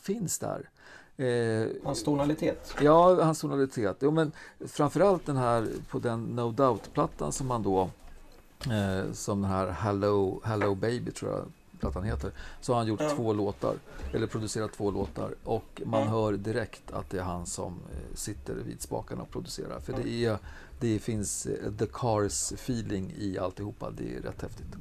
[0.01, 0.69] finns där.
[1.17, 2.75] Eh, Hans tonalitet.
[2.81, 3.97] Ja, hans tonalitet.
[3.99, 4.31] Jo, men
[4.67, 7.89] framförallt den här på den No Doubt-plattan som han då
[8.71, 11.45] eh, som den här Hello, Hello Baby tror jag
[11.79, 12.31] plattan heter.
[12.61, 13.09] Så har han gjort Ja.
[13.15, 13.75] två låtar,
[14.13, 16.07] eller producerat två låtar och man Ja.
[16.09, 19.79] hör direkt att det är han som eh, sitter vid spakarna och producerar.
[19.79, 20.37] För det, är,
[20.79, 23.91] det finns eh, The Cars feeling i alltihopa.
[23.91, 24.75] Det är rätt häftigt.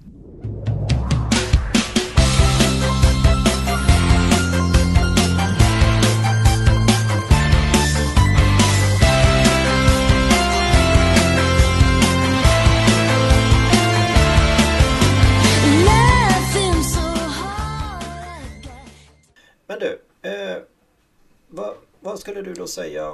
[19.68, 20.56] Men du, eh,
[21.48, 23.12] vad, vad skulle du då säga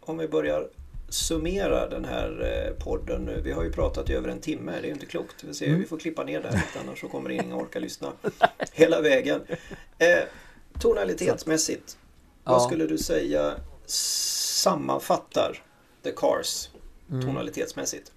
[0.00, 0.68] om vi börjar
[1.08, 3.40] summera den här eh, podden nu?
[3.44, 5.44] Vi har ju pratat i över en timme, det är ju inte klokt.
[5.44, 5.80] Vi, ser, Mm.
[5.80, 8.12] vi får klippa ner det här annars så kommer ingen orka lyssna
[8.72, 9.40] hela vägen.
[9.98, 10.22] Eh,
[10.80, 11.98] tonalitetsmässigt,
[12.44, 12.60] Vad Ja.
[12.66, 13.54] skulle du säga
[13.86, 15.62] sammanfattar
[16.02, 16.70] The Cars
[17.10, 17.22] Mm.
[17.22, 18.12] tonalitetsmässigt?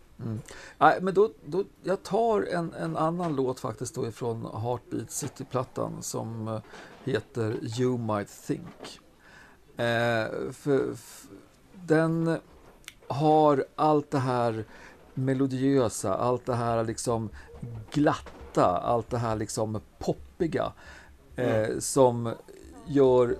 [0.77, 6.01] Nej, men då, då, jag tar en, en annan låt faktiskt då ifrån Heartbeat City-plattan
[6.01, 6.59] som eh,
[7.03, 8.99] heter You Might Think.
[9.77, 11.27] Eh, för, f-
[11.73, 12.37] den
[13.07, 14.65] har allt det här
[15.13, 17.29] melodiösa, allt det här liksom
[17.91, 20.73] glatta, allt det här liksom poppiga
[21.35, 22.33] eh, som
[22.87, 23.35] gör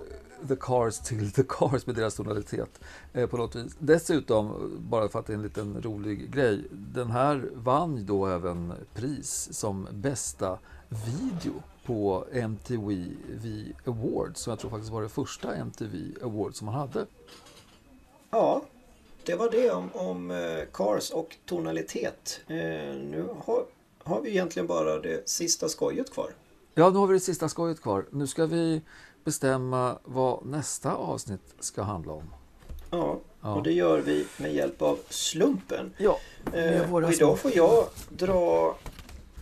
[0.48, 2.80] The Cars till The Cars med deras tonalitet
[3.14, 3.76] eh, på något vis.
[3.80, 8.28] Dessutom, bara för att det är en liten rolig grej, den här vann ju då
[8.28, 11.54] även pris som bästa video
[11.86, 13.08] på MTV
[13.86, 17.06] Awards, som jag tror faktiskt var det första MTV Awards som man hade.
[18.30, 18.62] Ja,
[19.26, 22.42] det var det om, om eh, Cars och tonalitet.
[22.48, 23.66] Eh, nu har,
[24.04, 26.34] har vi egentligen bara det sista skojet kvar.
[26.76, 28.06] Ja, nu har vi det sista skojet kvar.
[28.12, 28.82] Nu ska vi
[29.24, 32.34] bestämma vad nästa avsnitt ska handla om.
[32.90, 33.54] Ja, Ja.
[33.56, 35.94] och det gör vi med hjälp av slumpen.
[35.98, 36.20] Ja,
[36.54, 38.76] Eh, och idag får jag dra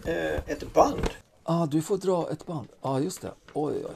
[0.06, 1.10] eh, ett band.
[1.44, 2.68] Ah, du får dra ett band.
[2.82, 3.32] Ja, ah, just det.
[3.54, 3.96] Oj, oj.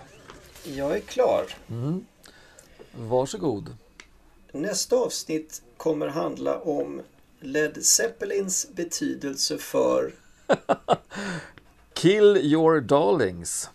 [0.78, 1.46] Jag är klar.
[1.70, 2.06] Mm.
[2.98, 3.76] Varsågod.
[4.52, 7.02] Nästa avsnitt kommer handla om
[7.40, 10.14] Led Zeppelins betydelse för...
[11.94, 13.70] Kill your darlings.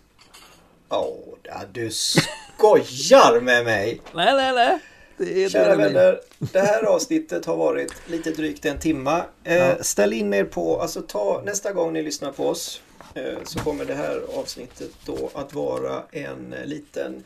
[0.89, 4.01] Åh, ja, du skojar med mig!
[4.13, 4.79] Nej, nej, nej.
[5.17, 9.23] Det är Kära vänner, det här avsnittet har varit lite drygt en timma.
[9.43, 9.83] Eh, Ja.
[9.83, 12.81] Ställ in er på, alltså ta nästa gång ni lyssnar på oss
[13.15, 17.23] eh, så kommer det här avsnittet då att vara en eh, liten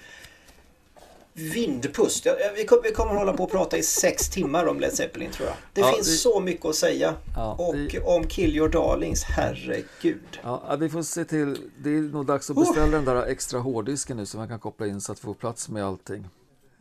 [1.37, 2.27] vindpust.
[2.55, 5.47] Vi, kom, vi kommer hålla på och prata i sex timmar om Led Zeppelin tror
[5.47, 5.57] jag.
[5.73, 7.15] Det Ja, finns vi- så mycket att säga.
[7.35, 10.39] Ja, och vi- om Kill Your Darlings, herregud.
[10.43, 11.57] Ja, vi får se till.
[11.83, 14.87] Det är nog dags att beställa den där extra hårddisken nu så man kan koppla
[14.87, 16.27] in så att vi får plats med allting.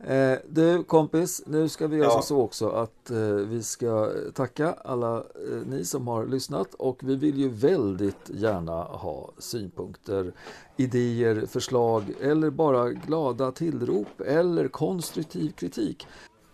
[0.07, 2.21] Eh, du kompis, nu ska vi göra Ja.
[2.21, 7.15] så också att eh, vi ska tacka alla eh, ni som har lyssnat och vi
[7.15, 10.31] vill ju väldigt gärna ha synpunkter,
[10.77, 16.07] idéer, förslag eller bara glada tillrop eller konstruktiv kritik.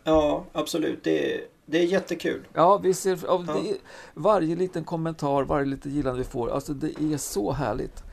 [0.03, 1.03] Ja, absolut.
[1.03, 2.47] Det, det är jättekul.
[2.53, 3.53] Ja, vi ser, ja, Ja.
[3.53, 3.75] det är,
[4.13, 8.03] varje liten kommentar, varje litet gillande vi får, alltså det är så härligt.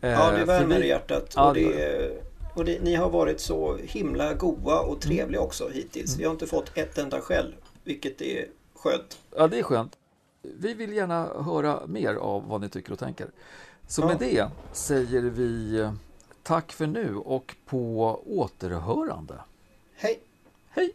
[0.00, 1.32] Eh, Ja, det för värmer vi- i hjärtat.
[1.36, 2.22] Ja, och det,
[2.58, 5.00] och det, ni har varit så himla goa och Mm.
[5.00, 6.16] trevliga också hittills.
[6.18, 7.54] Vi har inte fått ett enda skäll,
[7.84, 9.18] vilket är skönt.
[9.36, 9.98] Ja, det är skönt.
[10.42, 13.26] Vi vill gärna höra mer av vad ni tycker och tänker.
[13.88, 14.06] Så Ja.
[14.06, 15.92] med det säger vi eh,
[16.42, 19.34] tack för nu och på återhörande.
[19.96, 20.20] Hej!
[20.70, 20.94] Hej!